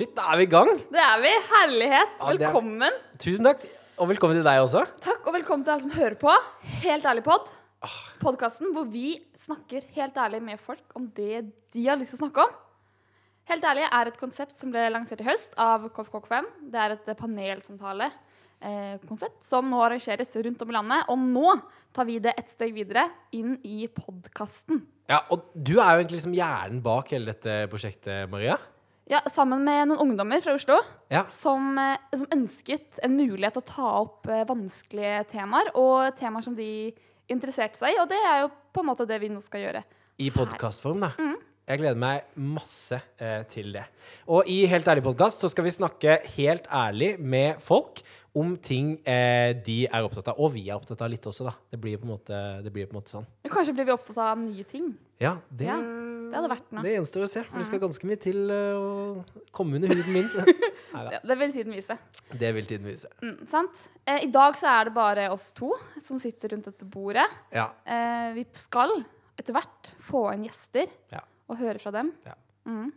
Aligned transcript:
Shit, 0.00 0.14
da 0.16 0.30
er 0.32 0.38
vi 0.40 0.44
i 0.46 0.48
gang! 0.48 0.68
Det 0.88 1.00
er 1.04 1.18
vi. 1.20 1.30
Herlighet. 1.50 2.12
Ja, 2.22 2.30
det 2.32 2.40
er- 2.40 2.46
Velkommen. 2.46 2.94
Tusen 3.20 3.44
takk, 3.44 3.66
og 4.00 4.08
velkommen 4.08 4.34
til 4.38 4.46
deg 4.46 4.60
også. 4.62 4.86
Takk 4.98 5.26
og 5.28 5.34
velkommen 5.34 5.62
til 5.62 5.72
alle 5.74 5.82
som 5.82 5.90
hører 5.90 6.16
på. 6.16 6.32
Helt 6.86 7.04
ærlig 7.04 7.22
pod. 7.22 7.50
Ah. 7.82 7.98
Podkasten 8.18 8.72
hvor 8.72 8.88
vi 8.90 9.20
snakker 9.36 9.84
helt 9.92 10.14
ærlig 10.14 10.40
med 10.42 10.58
folk 10.58 10.96
om 10.96 11.06
det 11.06 11.52
de 11.74 11.84
har 11.86 11.98
lyst 12.00 12.16
til 12.16 12.20
å 12.20 12.30
snakke 12.30 12.46
om. 12.46 12.48
Helt 13.44 13.62
ærlig 13.62 13.84
er 13.92 14.06
et 14.06 14.16
konsept 14.16 14.52
som 14.56 14.70
ble 14.72 14.88
lansert 14.88 15.20
i 15.20 15.24
høst 15.24 15.52
av 15.58 15.90
KFK5. 15.90 16.48
Det 16.70 16.80
er 16.80 16.90
et. 16.92 18.12
Eh, 18.62 18.98
konsept 19.06 19.44
som 19.44 19.68
nå 19.68 19.84
arrangeres 19.84 20.34
rundt 20.44 20.62
om 20.62 20.70
i 20.70 20.72
landet. 20.72 21.04
Og 21.10 21.18
nå 21.18 21.62
tar 21.92 22.06
vi 22.06 22.18
det 22.18 22.32
et 22.38 22.48
steg 22.48 22.72
videre 22.72 23.10
inn 23.32 23.58
i 23.64 23.86
podkasten. 23.86 24.80
Ja, 25.10 25.26
og 25.30 25.50
du 25.54 25.78
er 25.78 25.92
jo 25.92 26.04
egentlig 26.04 26.22
liksom 26.22 26.34
hjernen 26.34 26.82
bak 26.82 27.08
hele 27.08 27.26
dette 27.34 27.68
prosjektet, 27.68 28.30
Maria. 28.30 28.56
Ja, 29.10 29.18
sammen 29.26 29.64
med 29.66 29.88
noen 29.90 30.04
ungdommer 30.04 30.38
fra 30.44 30.54
Oslo 30.54 30.76
Ja. 31.10 31.24
som, 31.26 31.76
eh, 31.78 31.96
som 32.14 32.28
ønsket 32.30 33.00
en 33.02 33.16
mulighet 33.16 33.56
til 33.56 33.62
å 33.62 33.66
ta 33.66 33.88
opp 34.04 34.28
eh, 34.30 34.44
vanskelige 34.46 35.24
temaer, 35.32 35.72
og 35.74 36.14
temaer 36.16 36.44
som 36.46 36.54
de 36.54 36.92
interesserte 37.28 37.76
seg 37.80 37.96
i. 37.96 37.98
Og 38.00 38.08
det 38.08 38.20
er 38.22 38.44
jo 38.44 38.50
på 38.72 38.84
en 38.84 38.86
måte 38.92 39.06
det 39.08 39.18
vi 39.20 39.28
nå 39.32 39.42
skal 39.42 39.64
gjøre. 39.66 39.82
I 40.20 40.30
podkastform, 40.30 41.00
da. 41.00 41.10
Jeg 41.70 41.78
gleder 41.78 41.98
meg 41.98 42.22
masse 42.36 43.00
eh, 43.18 43.42
til 43.50 43.72
det. 43.72 43.84
Og 44.28 44.46
i 44.50 44.64
Helt 44.66 44.86
ærlig 44.90 45.02
podkast 45.06 45.42
så 45.42 45.50
skal 45.50 45.64
vi 45.64 45.70
snakke 45.74 46.16
helt 46.36 46.66
ærlig 46.70 47.12
med 47.18 47.60
folk 47.62 48.02
om 48.34 48.56
ting 48.62 48.96
eh, 49.06 49.52
de 49.54 49.86
er 49.86 50.02
opptatt 50.06 50.28
av. 50.32 50.38
Og 50.38 50.52
vi 50.54 50.68
er 50.68 50.76
opptatt 50.78 51.02
av 51.02 51.10
litt 51.10 51.26
også, 51.26 51.46
da. 51.46 51.54
Det 51.70 51.80
blir 51.82 51.98
på 51.98 52.06
en 52.06 52.14
måte, 52.14 52.40
det 52.62 52.72
blir 52.74 52.86
på 52.86 52.94
en 52.94 53.00
måte 53.02 53.10
sånn. 53.14 53.26
Kanskje 53.50 53.74
blir 53.74 53.86
vi 53.90 53.94
opptatt 53.94 54.18
av 54.18 54.38
nye 54.38 54.66
ting. 54.66 54.92
Ja, 55.20 55.36
det, 55.50 55.66
Ja, 55.66 55.78
det 56.30 56.38
hadde 56.38 56.50
vært 56.52 56.70
noe. 56.72 56.82
det 56.86 56.92
gjenstår 56.94 57.24
å 57.26 57.28
se. 57.30 57.42
For 57.48 57.58
det 57.60 57.66
skal 57.68 57.82
ganske 57.82 58.08
mye 58.10 58.20
til 58.22 58.38
eh, 58.54 58.78
å 58.78 59.44
komme 59.56 59.76
under 59.80 59.92
huden 59.94 60.12
min. 60.14 60.30
Ja, 60.90 61.20
det 61.22 61.36
vil 61.38 61.52
tiden 61.54 61.70
vise. 61.76 61.94
det 62.34 62.48
vil 62.56 62.64
tiden 62.66 62.88
vise. 62.90 63.06
Mm, 63.22 63.36
sant? 63.46 63.84
Eh, 64.10 64.24
I 64.26 64.30
dag 64.34 64.56
så 64.58 64.66
er 64.72 64.88
det 64.88 64.94
bare 64.96 65.28
oss 65.30 65.52
to 65.54 65.68
som 66.02 66.18
sitter 66.18 66.50
rundt 66.56 66.66
dette 66.66 66.88
bordet. 66.90 67.28
Ja. 67.54 67.68
Eh, 67.86 68.32
vi 68.34 68.42
skal 68.58 68.96
etter 69.38 69.54
hvert 69.54 69.92
få 70.02 70.24
inn 70.34 70.48
gjester 70.48 70.90
Ja. 71.14 71.22
og 71.46 71.60
høre 71.62 71.78
fra 71.78 71.92
dem. 71.94 72.10
Ja. 72.26 72.34
Mm. 72.66 72.90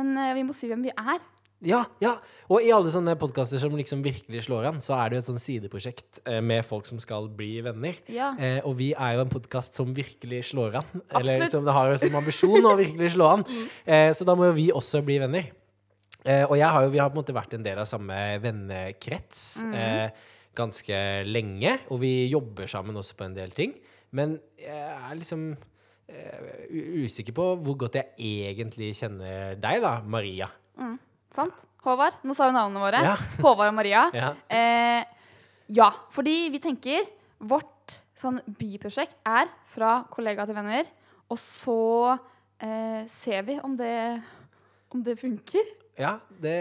Men 0.00 0.14
eh, 0.24 0.32
vi 0.38 0.46
må 0.48 0.56
si 0.56 0.70
hvem 0.72 0.86
vi 0.88 0.94
er. 0.96 1.20
Ja, 1.62 1.84
ja. 2.02 2.16
Og 2.50 2.64
i 2.66 2.72
alle 2.74 2.90
sånne 2.90 3.14
podkaster 3.20 3.60
som 3.62 3.74
liksom 3.78 4.00
virkelig 4.02 4.44
slår 4.48 4.66
an, 4.72 4.80
så 4.82 4.96
er 4.98 5.10
det 5.10 5.18
jo 5.18 5.22
et 5.22 5.28
sånn 5.28 5.42
sideprosjekt 5.42 6.18
eh, 6.26 6.40
med 6.42 6.64
folk 6.66 6.88
som 6.88 6.98
skal 7.02 7.28
bli 7.30 7.52
venner. 7.64 8.00
Ja. 8.10 8.32
Eh, 8.34 8.58
og 8.66 8.74
vi 8.80 8.90
er 8.92 9.16
jo 9.16 9.22
en 9.22 9.30
podkast 9.30 9.78
som 9.78 9.92
virkelig 9.94 10.42
slår 10.50 10.80
an. 10.82 10.90
Eller 11.14 11.38
Absolutt. 11.38 11.54
som 11.54 11.66
det 11.68 11.76
har 11.76 11.94
som 12.02 12.18
ambisjon 12.18 12.66
å 12.66 12.76
virkelig 12.80 13.14
slå 13.16 13.30
an. 13.38 13.46
Eh, 13.92 14.10
så 14.14 14.24
da 14.26 14.34
må 14.38 14.46
jo 14.46 14.54
vi 14.56 14.66
også 14.74 15.00
bli 15.04 15.16
venner. 15.22 15.48
Eh, 16.22 16.44
og 16.46 16.54
jeg 16.58 16.68
har 16.70 16.84
jo, 16.84 16.90
vi 16.92 17.00
har 17.02 17.10
på 17.10 17.16
en 17.16 17.20
måte 17.20 17.34
vært 17.34 17.54
en 17.56 17.64
del 17.64 17.80
av 17.82 17.88
samme 17.90 18.16
vennekrets 18.42 19.40
eh, 19.66 20.26
ganske 20.58 20.98
lenge. 21.26 21.76
Og 21.90 22.02
vi 22.04 22.12
jobber 22.30 22.70
sammen 22.70 22.98
også 22.98 23.16
på 23.18 23.26
en 23.26 23.36
del 23.36 23.54
ting. 23.56 23.74
Men 24.16 24.36
jeg 24.60 24.92
er 24.94 25.18
liksom 25.18 25.48
eh, 25.52 26.52
usikker 27.02 27.36
på 27.36 27.48
hvor 27.64 27.78
godt 27.84 27.98
jeg 28.00 28.12
egentlig 28.52 28.92
kjenner 28.98 29.58
deg, 29.60 29.82
da, 29.84 29.96
Maria. 30.06 30.50
Sant? 31.34 31.64
Håvard? 31.86 32.18
Nå 32.26 32.34
sa 32.36 32.46
vi 32.50 32.54
navnene 32.56 32.82
våre. 32.82 33.02
Ja. 33.06 33.16
Håvard 33.42 33.72
og 33.72 33.78
Maria. 33.78 34.06
Ja. 34.22 34.32
Eh, 34.52 35.04
ja, 35.72 35.88
fordi 36.12 36.50
vi 36.52 36.60
tenker 36.62 37.06
vårt 37.42 37.96
sånn 38.18 38.38
byprosjekt 38.46 39.16
er 39.26 39.48
fra 39.72 40.02
kollega 40.12 40.44
til 40.46 40.54
venner, 40.58 40.86
og 41.32 41.38
så 41.40 41.78
eh, 42.60 43.02
ser 43.10 43.46
vi 43.48 43.56
om 43.64 43.74
det, 43.78 44.20
om 44.92 45.02
det 45.06 45.16
funker. 45.18 45.70
Ja, 46.00 46.14
det, 46.40 46.52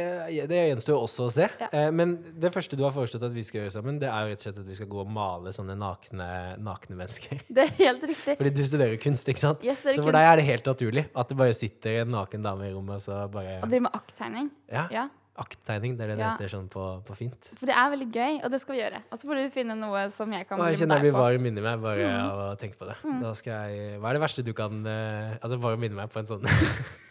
det 0.52 0.58
gjenstår 0.68 0.92
jo 0.98 0.98
også 1.06 1.28
å 1.30 1.32
se. 1.32 1.46
Ja. 1.62 1.68
Eh, 1.72 1.92
men 1.96 2.18
det 2.42 2.50
første 2.52 2.76
du 2.76 2.84
har 2.84 2.92
foreslått 2.92 3.24
at 3.24 3.32
vi 3.32 3.44
skal 3.48 3.62
gjøre 3.62 3.72
sammen, 3.78 4.00
det 4.02 4.10
er 4.12 4.26
jo 4.26 4.34
rett 4.34 4.42
og 4.42 4.44
slett 4.50 4.60
at 4.60 4.68
vi 4.68 4.76
skal 4.76 4.90
gå 4.92 5.00
og 5.06 5.14
male 5.16 5.54
sånne 5.56 5.78
nakne, 5.80 6.28
nakne 6.60 6.98
mennesker. 7.00 7.40
Det 7.56 7.64
er 7.64 7.72
helt 7.80 8.04
riktig. 8.12 8.36
Fordi 8.42 8.52
du 8.58 8.62
studerer 8.68 8.98
kunst, 9.00 9.32
ikke 9.32 9.40
sant? 9.46 9.64
Jeg 9.64 9.78
så 9.80 9.94
for 9.96 10.02
kunst. 10.04 10.18
deg 10.18 10.28
er 10.34 10.36
det 10.42 10.46
helt 10.50 10.68
naturlig 10.68 11.06
at 11.16 11.32
det 11.32 11.38
bare 11.40 11.56
sitter 11.56 12.02
en 12.04 12.12
naken 12.18 12.44
dame 12.44 12.68
i 12.68 12.74
rommet, 12.76 13.00
og 13.00 13.08
så 13.08 13.22
bare 13.32 13.62
Og 13.64 13.70
driver 13.72 13.88
med 13.88 13.96
akttegning. 14.02 14.52
Ja, 14.72 14.86
Ja, 14.92 15.08
akttegning, 15.42 15.96
det 15.98 16.04
er 16.04 16.12
det 16.12 16.18
det 16.20 16.26
Ja. 16.28 16.34
heter 16.36 16.52
sånn 16.52 16.68
på, 16.70 16.84
på 17.08 17.16
fint. 17.18 17.54
for 17.58 17.66
det 17.66 17.74
er 17.74 17.88
veldig 17.96 18.10
gøy, 18.12 18.34
og 18.44 18.52
det 18.52 18.60
skal 18.62 18.76
vi 18.76 18.82
gjøre. 18.84 19.00
Og 19.12 19.18
så 19.22 19.30
får 19.32 19.40
du 19.40 19.50
finne 19.56 19.78
noe 19.80 20.04
som 20.12 20.36
jeg 20.36 20.46
kan 20.50 20.60
jeg 20.60 20.76
bli 20.76 20.82
kjenner 20.84 20.92
med 20.92 20.92
jeg 20.92 21.02
deg 21.02 21.08
blir 21.08 21.16
på. 21.16 21.24
varm 21.24 21.46
inni 21.48 21.64
meg 21.64 21.80
bare 21.88 22.10
Mm. 22.12 22.20
av 22.28 22.42
å 22.44 22.60
tenke 22.60 22.76
på 22.78 22.86
det. 22.92 22.98
Skal 23.40 23.54
jeg 23.72 23.96
Hva 24.04 24.10
er 24.12 24.20
det 24.20 24.22
verste 24.28 24.44
du 24.44 24.52
kan 24.54 24.84
eh, 24.86 25.38
Altså 25.40 25.58
varm 25.64 25.88
inni 25.88 25.96
meg 25.96 26.12
på 26.12 26.20
en 26.20 26.28
sånn 26.28 26.44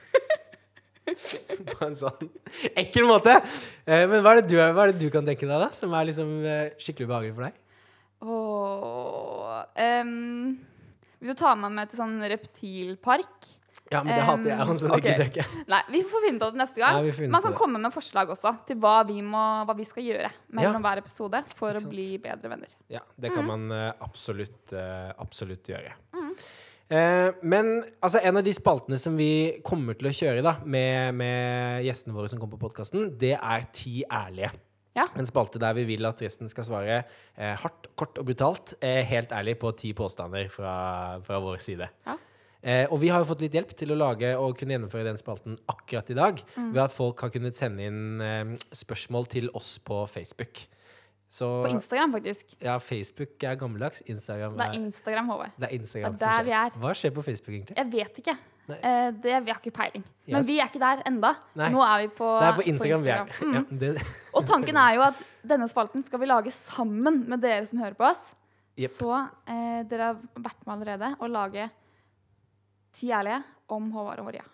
På 1.73 1.87
en 1.89 1.97
sånn 1.99 2.29
ekkel 2.75 3.07
måte. 3.09 3.37
Eh, 3.87 4.07
men 4.11 4.23
hva 4.25 4.35
er, 4.37 4.43
det 4.43 4.51
du, 4.53 4.57
hva 4.61 4.85
er 4.87 4.93
det 4.95 5.01
du 5.03 5.09
kan 5.15 5.27
tenke 5.27 5.47
deg, 5.49 5.57
da? 5.67 5.71
Som 5.77 5.95
er 5.99 6.09
liksom 6.11 6.33
eh, 6.47 6.67
skikkelig 6.81 7.09
ubehagelig 7.11 7.37
for 7.39 7.49
deg? 7.49 7.59
Åh, 8.21 9.65
um, 10.05 10.59
hvis 11.21 11.33
du 11.33 11.39
tar 11.41 11.57
meg 11.61 11.73
med 11.77 11.91
til 11.91 12.01
sånn 12.01 12.19
reptilpark 12.33 13.49
Ja, 13.91 14.03
men 14.07 14.13
det 14.15 14.23
hater 14.23 14.51
jeg. 14.53 14.59
Altså, 14.63 14.91
okay. 14.95 15.17
det 15.19 15.25
ikke. 15.33 15.45
Nei, 15.73 15.81
vi 15.91 16.01
får 16.07 16.23
finne 16.27 16.39
ut 16.47 16.55
det 16.55 16.61
neste 16.61 16.79
gang. 16.83 17.01
Ja, 17.09 17.29
Man 17.33 17.43
kan 17.43 17.51
det. 17.51 17.59
komme 17.59 17.81
med 17.83 17.91
forslag 17.95 18.31
også 18.31 18.53
til 18.69 18.79
hva 18.79 19.01
vi, 19.09 19.17
må, 19.27 19.41
hva 19.67 19.75
vi 19.75 19.87
skal 19.89 20.05
gjøre 20.07 20.31
mellom 20.55 20.85
hver 20.85 21.01
episode 21.03 21.41
for 21.59 21.75
å 21.75 21.83
bli 21.91 22.07
bedre 22.23 22.53
venner. 22.53 22.77
Ja, 22.93 23.03
det 23.17 23.33
Mm. 23.33 23.35
kan 23.41 23.49
man 23.49 23.65
eh, 23.75 23.91
absolutt, 24.07 24.77
absolutt 25.19 25.73
gjøre. 25.75 25.97
Eh, 26.91 27.29
men 27.47 27.69
altså, 28.03 28.19
en 28.27 28.41
av 28.41 28.43
de 28.47 28.53
spaltene 28.57 28.99
som 28.99 29.15
vi 29.19 29.61
kommer 29.67 29.95
til 29.99 30.09
å 30.11 30.15
kjøre 30.17 30.43
da, 30.43 30.57
med, 30.67 31.15
med 31.15 31.85
gjestene 31.87 32.17
våre 32.17 32.31
som 32.33 32.41
kommer 32.41 32.59
på 32.59 32.67
podkasten, 32.69 33.13
det 33.21 33.37
er 33.39 33.69
Ti 33.77 34.01
ærlige. 34.11 34.51
Ja. 34.99 35.05
En 35.15 35.29
spalte 35.29 35.61
der 35.63 35.77
vi 35.77 35.85
vil 35.87 36.03
at 36.09 36.19
resten 36.25 36.51
skal 36.51 36.67
svare 36.67 36.97
eh, 37.39 37.55
hardt, 37.63 37.93
kort 37.95 38.19
og 38.19 38.27
brutalt, 38.27 38.75
eh, 38.83 39.05
helt 39.07 39.31
ærlig 39.31 39.55
på 39.63 39.71
ti 39.79 39.93
påstander 39.95 40.49
fra, 40.51 40.73
fra 41.23 41.39
vår 41.45 41.61
side. 41.63 41.87
Ja. 42.09 42.17
Eh, 42.61 42.83
og 42.91 42.99
vi 43.01 43.09
har 43.09 43.23
jo 43.23 43.29
fått 43.31 43.41
litt 43.47 43.55
hjelp 43.57 43.71
til 43.79 43.95
å 43.95 44.01
lage 44.01 44.35
og 44.37 44.59
kunne 44.59 44.75
gjennomføre 44.75 45.07
den 45.07 45.17
spalten 45.21 45.55
akkurat 45.71 46.11
i 46.11 46.19
dag, 46.19 46.43
Mm. 46.59 46.73
ved 46.75 46.83
at 46.83 46.93
folk 46.93 47.23
har 47.23 47.31
kunnet 47.31 47.57
sende 47.57 47.87
inn 47.87 48.21
eh, 48.21 48.51
spørsmål 48.75 49.31
til 49.31 49.49
oss 49.55 49.79
på 49.79 50.03
Facebook. 50.11 50.67
Så 51.31 51.47
På 51.63 51.69
Instagram, 51.71 52.13
faktisk. 52.17 52.57
ja, 52.59 52.73
Facebook 52.83 53.45
er 53.47 53.55
gammeldags. 53.55 54.01
Instagram 54.11 54.57
Det 54.59 54.65
er 54.67 54.73
er, 54.73 54.79
Instagram, 54.81 55.29
Håvard. 55.31 55.53
det 55.61 55.69
er 55.69 55.75
Instagram 55.77 56.17
Det 56.19 56.27
er 56.27 56.39
der 56.41 56.43
vi 56.49 56.55
er. 56.59 56.79
Hva 56.83 56.95
skjer 56.99 57.13
på 57.15 57.23
Facebook, 57.23 57.55
egentlig? 57.55 57.77
Jeg 57.79 57.93
vet 57.93 58.19
ikke. 58.19 58.35
Eh, 58.71 59.11
det, 59.23 59.37
vi 59.45 59.51
har 59.51 59.59
ikke 59.61 59.71
peiling. 59.75 60.05
Men 60.27 60.45
vi 60.47 60.59
er 60.59 60.67
ikke 60.71 60.83
der 60.83 61.03
enda. 61.07 61.31
Nei. 61.59 61.71
Nå 61.71 61.81
er 61.87 62.03
vi 62.03 62.09
på, 62.19 62.27
Det 62.41 62.49
er 62.49 62.59
på 62.59 62.67
Instagram, 62.73 63.03
vi 63.07 63.11
er. 63.15 63.25
Mm. 63.43 63.55
Ja, 63.55 63.63
det, 63.79 63.93
Og 64.37 64.47
tanken 64.47 64.77
er 64.83 64.95
jo 64.99 65.03
at 65.07 65.23
denne 65.47 65.69
spalten 65.71 66.03
skal 66.07 66.21
vi 66.23 66.27
lage 66.31 66.51
sammen 66.55 67.25
med 67.31 67.41
dere 67.47 67.67
som 67.67 67.79
hører 67.83 67.95
på 67.99 68.11
oss. 68.11 68.31
Yep. 68.79 68.91
Så 68.91 69.11
eh, 69.47 69.83
dere 69.91 70.11
har 70.11 70.21
vært 70.35 70.67
med 70.67 70.75
allerede 70.77 71.15
å 71.21 71.31
lage 71.31 71.71
ti 72.95 73.11
ærlige 73.15 73.43
om 73.71 73.91
Håvard 73.95 74.19
og 74.19 74.31
Maria. 74.33 74.47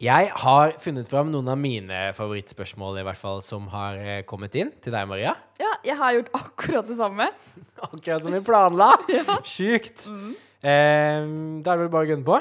Jeg 0.00 0.30
har 0.42 0.72
funnet 0.80 1.08
fram 1.10 1.28
noen 1.32 1.48
av 1.52 1.58
mine 1.60 1.98
favorittspørsmål 2.16 3.00
i 3.02 3.04
hvert 3.04 3.20
fall 3.20 3.42
som 3.44 3.66
har 3.72 3.98
eh, 4.00 4.22
kommet 4.28 4.54
inn 4.56 4.70
til 4.80 4.94
deg, 4.94 5.08
Maria. 5.10 5.34
Ja, 5.60 5.74
jeg 5.84 5.96
har 6.00 6.14
gjort 6.16 6.30
akkurat 6.38 6.88
det 6.88 6.96
samme. 6.96 7.26
Akkurat 7.90 8.24
som 8.24 8.32
vi 8.32 8.40
planla. 8.44 8.90
Sjukt. 9.54 10.06
Eh, 10.08 11.20
da 11.20 11.74
er 11.74 11.76
det 11.76 11.84
vel 11.84 11.92
bare 11.92 12.08
å 12.08 12.10
gunne 12.14 12.26
på. 12.26 12.40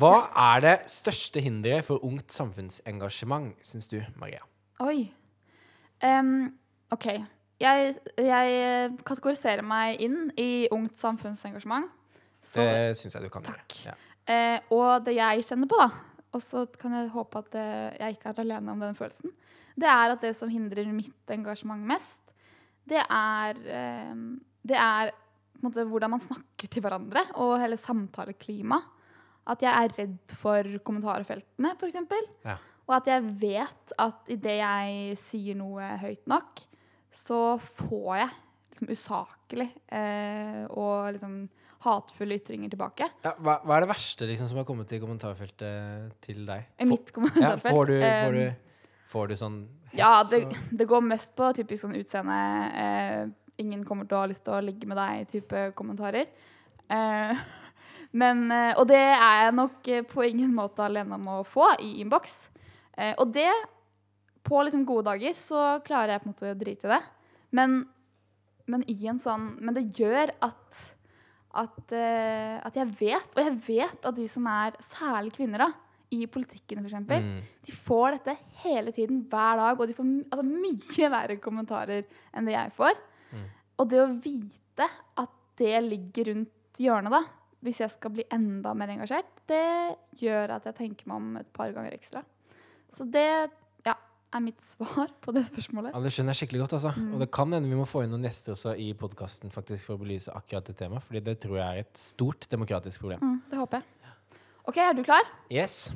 Hva 0.00 0.12
er 0.54 0.60
det 0.64 0.74
største 0.92 1.40
hinderet 1.42 1.84
for 1.84 2.00
ungt 2.06 2.30
samfunnsengasjement, 2.30 3.56
syns 3.66 3.88
du, 3.90 3.98
Maria? 4.20 4.40
Oi. 4.84 5.08
Um, 6.04 6.52
OK. 6.94 7.08
Jeg, 7.60 7.96
jeg 8.16 8.92
kategoriserer 9.04 9.64
meg 9.66 9.98
inn 10.04 10.30
i 10.40 10.68
ungt 10.72 10.96
samfunnsengasjement. 11.00 11.90
Så, 12.40 12.62
Det 12.64 12.94
syns 12.96 13.18
jeg 13.18 13.26
du 13.26 13.32
kan 13.34 13.44
Takk. 13.44 13.66
gjøre. 13.82 13.90
Ja. 13.90 13.96
eh, 14.32 14.70
og 14.72 15.02
det 15.04 15.16
jeg 15.18 15.42
kjenner 15.44 15.68
på, 15.68 15.76
da, 15.82 15.90
og 16.30 16.42
så 16.44 16.64
kan 16.78 16.94
jeg 16.94 17.12
håpe 17.14 17.40
at 17.42 17.56
jeg 17.98 18.16
ikke 18.16 18.30
er 18.30 18.42
alene 18.44 18.74
om 18.74 18.82
den 18.82 18.98
følelsen, 18.98 19.32
det 19.80 19.88
er 19.88 20.14
at 20.14 20.22
det 20.22 20.34
som 20.36 20.50
hindrer 20.52 20.88
mitt 20.92 21.32
engasjement 21.32 21.82
mest, 21.88 22.20
det 22.90 23.00
er, 23.02 23.60
eh, 23.70 24.14
det 24.66 24.78
er 24.78 25.12
måte, 25.64 25.84
hvordan 25.88 26.14
man 26.14 26.24
snakker 26.24 26.70
til 26.70 26.84
hverandre, 26.84 27.24
og 27.40 27.58
hele 27.62 27.78
samtaleklimaet. 27.80 28.96
At 29.50 29.62
jeg 29.64 29.72
er 29.72 29.94
redd 29.96 30.34
for 30.38 30.66
kommentarfeltene, 30.84 31.72
f.eks. 31.80 31.96
Ja. 32.44 32.58
Og 32.86 32.96
at 32.98 33.08
jeg 33.08 33.24
vet 33.40 33.94
at 33.98 34.30
idet 34.30 34.58
jeg 34.60 35.16
sier 35.18 35.56
noe 35.58 35.94
høyt 36.02 36.28
nok, 36.30 36.60
så 37.10 37.56
får 37.58 38.20
jeg 38.20 38.30
liksom 38.70 38.92
usaklig 38.94 39.66
eh, 39.90 40.62
og 40.70 41.16
liksom 41.16 41.34
hatefulle 41.84 42.36
ytringer 42.40 42.72
tilbake. 42.72 43.08
Ja, 43.24 43.34
hva, 43.40 43.58
hva 43.64 43.76
er 43.76 43.86
det 43.86 43.90
verste 43.92 44.28
liksom, 44.28 44.48
som 44.50 44.60
har 44.60 44.66
kommet 44.68 44.92
i 44.92 45.00
kommentarfeltet 45.00 46.16
til 46.24 46.42
deg? 46.48 46.66
I 46.76 46.88
mitt 46.88 47.00
mitt 47.00 47.12
ja, 47.12 47.16
kommentarfelt. 47.16 47.74
får, 47.74 47.92
du, 47.92 47.94
får, 48.04 48.36
du, 48.36 49.04
får 49.12 49.30
du 49.30 49.36
sånn 49.40 49.60
Ja, 49.96 50.12
det, 50.28 50.42
det 50.70 50.88
går 50.90 51.06
mest 51.06 51.32
på 51.38 51.48
typisk 51.56 51.86
sånn 51.86 51.96
utseende. 51.98 52.40
Eh, 52.84 53.22
ingen 53.64 53.86
kommer 53.88 54.08
til 54.08 54.18
å 54.18 54.24
ha 54.24 54.28
lyst 54.30 54.44
til 54.46 54.58
å 54.58 54.64
ligge 54.64 54.88
med 54.90 55.00
deg-type 55.00 55.70
kommentarer. 55.78 56.28
Eh, 56.90 57.40
Men, 58.10 58.48
eh, 58.50 58.72
og 58.78 58.88
det 58.90 59.00
er 59.00 59.44
jeg 59.44 59.56
nok 59.56 59.88
eh, 59.88 60.06
på 60.06 60.26
ingen 60.26 60.52
måte 60.54 60.82
alene 60.86 61.16
om 61.16 61.28
å 61.30 61.40
få 61.46 61.68
i 61.78 62.00
innboks. 62.02 62.50
Eh, 62.98 63.14
og 63.22 63.30
det, 63.34 63.50
på 64.46 64.62
liksom 64.66 64.84
gode 64.88 65.12
dager, 65.12 65.36
så 65.38 65.78
klarer 65.86 66.16
jeg 66.16 66.22
på 66.22 66.28
en 66.28 66.34
måte 66.34 66.50
å 66.50 66.58
drite 66.58 66.88
i 66.88 66.94
det. 66.94 67.02
Men, 67.54 67.76
men 68.70 68.84
i 68.90 68.96
en 69.10 69.18
sånn 69.18 69.56
Men 69.58 69.74
det 69.74 69.88
gjør 69.98 70.30
at 70.46 70.80
at, 71.54 71.78
uh, 71.92 72.56
at 72.66 72.76
jeg 72.78 72.90
vet, 73.00 73.30
og 73.36 73.42
jeg 73.42 73.54
vet 73.66 74.06
at 74.06 74.16
de 74.16 74.26
som 74.30 74.46
er 74.50 74.76
særlig 74.84 75.32
kvinner, 75.34 75.66
da, 75.66 75.70
i 76.10 76.24
politikken 76.26 76.82
f.eks., 76.82 76.94
Mm. 77.20 77.42
de 77.66 77.72
får 77.72 78.16
dette 78.18 78.36
hele 78.64 78.92
tiden, 78.92 79.20
hver 79.30 79.56
dag, 79.60 79.78
og 79.80 79.86
de 79.86 79.94
får 79.94 80.08
altså, 80.30 80.44
mye 80.46 81.10
verre 81.16 81.36
kommentarer 81.42 82.04
enn 82.34 82.46
det 82.48 82.54
jeg 82.56 82.72
får. 82.74 82.98
Mm. 83.32 83.44
Og 83.78 83.90
det 83.90 84.00
å 84.02 84.08
vite 84.22 84.88
at 85.22 85.36
det 85.60 85.76
ligger 85.86 86.32
rundt 86.32 86.80
hjørnet, 86.82 87.12
da, 87.14 87.22
hvis 87.60 87.80
jeg 87.82 87.92
skal 87.92 88.14
bli 88.14 88.24
enda 88.32 88.72
mer 88.74 88.88
engasjert, 88.94 89.30
det 89.50 89.96
gjør 90.22 90.56
at 90.56 90.66
jeg 90.70 90.78
tenker 90.78 91.10
meg 91.10 91.16
om 91.20 91.36
et 91.42 91.50
par 91.52 91.72
ganger 91.76 91.92
ekstra. 91.94 92.22
Så 92.90 93.04
det 93.06 93.50
er 94.34 94.40
mitt 94.44 94.60
svar 94.62 95.10
på 95.20 95.32
det 95.34 95.42
spørsmålet. 95.48 95.92
Ja, 95.94 96.00
Det 96.04 96.12
skjønner 96.14 96.34
jeg 96.34 96.40
skikkelig 96.48 96.60
godt. 96.64 96.72
altså. 96.78 96.92
Mm. 96.96 97.12
Og 97.14 97.20
det 97.24 97.30
kan 97.34 97.52
hende 97.52 97.68
vi 97.68 97.78
må 97.78 97.86
få 97.88 98.04
inn 98.04 98.10
noen 98.14 98.26
gjester 98.28 98.52
også 98.54 98.74
i 98.78 98.92
podkasten 98.94 99.50
for 99.52 99.62
å 99.62 99.98
belyse 99.98 100.30
akkurat 100.34 100.64
det 100.70 100.76
temaet. 100.76 101.02
fordi 101.02 101.20
det 101.24 101.40
tror 101.40 101.56
jeg 101.58 101.66
er 101.66 101.80
et 101.86 101.96
stort 101.98 102.46
demokratisk 102.50 103.00
problem. 103.00 103.20
Mm, 103.20 103.40
det 103.50 103.58
håper 103.58 103.80
jeg. 103.82 104.38
OK, 104.68 104.76
er 104.78 104.92
du 104.94 105.02
klar? 105.02 105.22
Yes. 105.50 105.92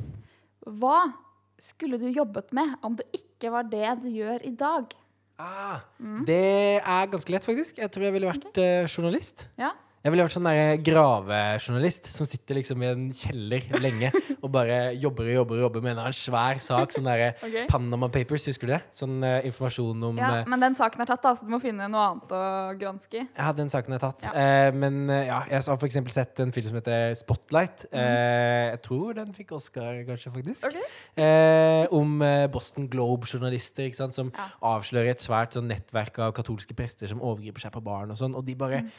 Hva 0.67 1.13
skulle 1.61 1.99
du 2.01 2.09
jobbet 2.11 2.53
med 2.53 2.75
om 2.83 2.97
det 2.97 3.07
ikke 3.15 3.51
var 3.53 3.63
det 3.71 4.03
du 4.03 4.09
gjør 4.11 4.43
i 4.45 4.51
dag? 4.57 4.95
Ah, 5.39 5.81
Mm. 6.01 6.25
Det 6.27 6.81
er 6.85 7.07
ganske 7.11 7.31
lett, 7.31 7.45
faktisk. 7.45 7.79
Jeg 7.79 7.91
tror 7.91 8.05
jeg 8.05 8.13
ville 8.15 8.29
vært 8.31 8.59
eh, 8.59 8.87
journalist. 8.87 9.49
Ja. 9.59 9.73
Jeg 10.05 10.13
ville 10.13 10.25
vært 10.27 10.35
sånn 10.35 10.45
der 10.45 10.75
gravejournalist 10.85 12.11
som 12.13 12.27
sitter 12.29 12.59
liksom 12.59 12.83
i 12.85 12.89
en 12.91 13.05
kjeller 13.17 13.65
lenge 13.81 14.11
og 14.45 14.51
bare 14.53 14.93
jobber 15.01 15.31
og 15.31 15.33
jobber 15.39 15.57
og 15.57 15.63
jobber 15.63 15.85
med 15.87 15.97
en 15.97 16.13
svær 16.17 16.61
sak. 16.61 16.93
Sånn 16.93 17.09
derre 17.09 17.31
Ok. 17.47 17.57
Panama 17.71 18.11
Papers, 18.13 18.45
husker 18.51 18.69
du 18.69 18.75
det? 18.75 18.83
Sånn 18.93 19.17
uh, 19.25 19.39
informasjon 19.49 20.05
om 20.11 20.21
Ja, 20.21 20.43
eh, 20.43 20.51
men 20.53 20.61
den 20.61 20.77
saken 20.77 21.01
er 21.01 21.09
tatt, 21.09 21.23
da, 21.25 21.33
så 21.33 21.49
du 21.49 21.55
må 21.55 21.61
finne 21.63 21.89
noe 21.89 22.05
annet 22.11 22.35
å 22.37 22.43
granske 22.83 23.23
i. 23.23 23.25
Ja, 23.33 23.49
den 23.57 23.73
saken 23.73 23.97
er 23.97 24.05
tatt. 24.05 24.29
Ja. 24.29 24.35
Uh, 24.37 24.77
men 24.77 25.01
uh, 25.09 25.23
ja, 25.23 25.41
jeg 25.49 25.65
har 25.65 25.89
eksempel 25.89 26.13
sett 26.19 26.45
en 26.45 26.53
film 26.53 26.69
som 26.69 26.79
heter 26.83 27.17
Spotlight. 27.17 27.87
Mm. 27.89 27.99
Eh, 28.05 28.67
jeg 28.75 28.83
tror 28.85 29.17
den 29.17 29.33
fikk 29.37 29.57
Oscar, 29.57 30.03
kanskje, 30.09 30.33
faktisk. 30.35 30.69
Ok. 30.69 30.95
Eh, 31.25 31.87
om 31.97 32.21
eh, 32.25 32.45
Boston 32.53 32.89
Globe-journalister 32.93 33.89
ikke 33.89 34.03
sant, 34.03 34.17
som 34.17 34.33
Ja. 34.35 34.47
avslører 34.75 35.15
et 35.15 35.25
svært 35.25 35.57
sånn, 35.57 35.69
nettverk 35.71 36.19
av 36.25 36.37
katolske 36.37 36.77
prester 36.77 37.11
som 37.11 37.23
overgriper 37.25 37.65
seg 37.67 37.73
på 37.75 37.85
barn 37.85 38.13
og 38.13 38.21
sånn. 38.21 38.37
Og 38.37 38.45
de 38.45 38.55
bare 38.59 38.85
Mm. 38.85 38.91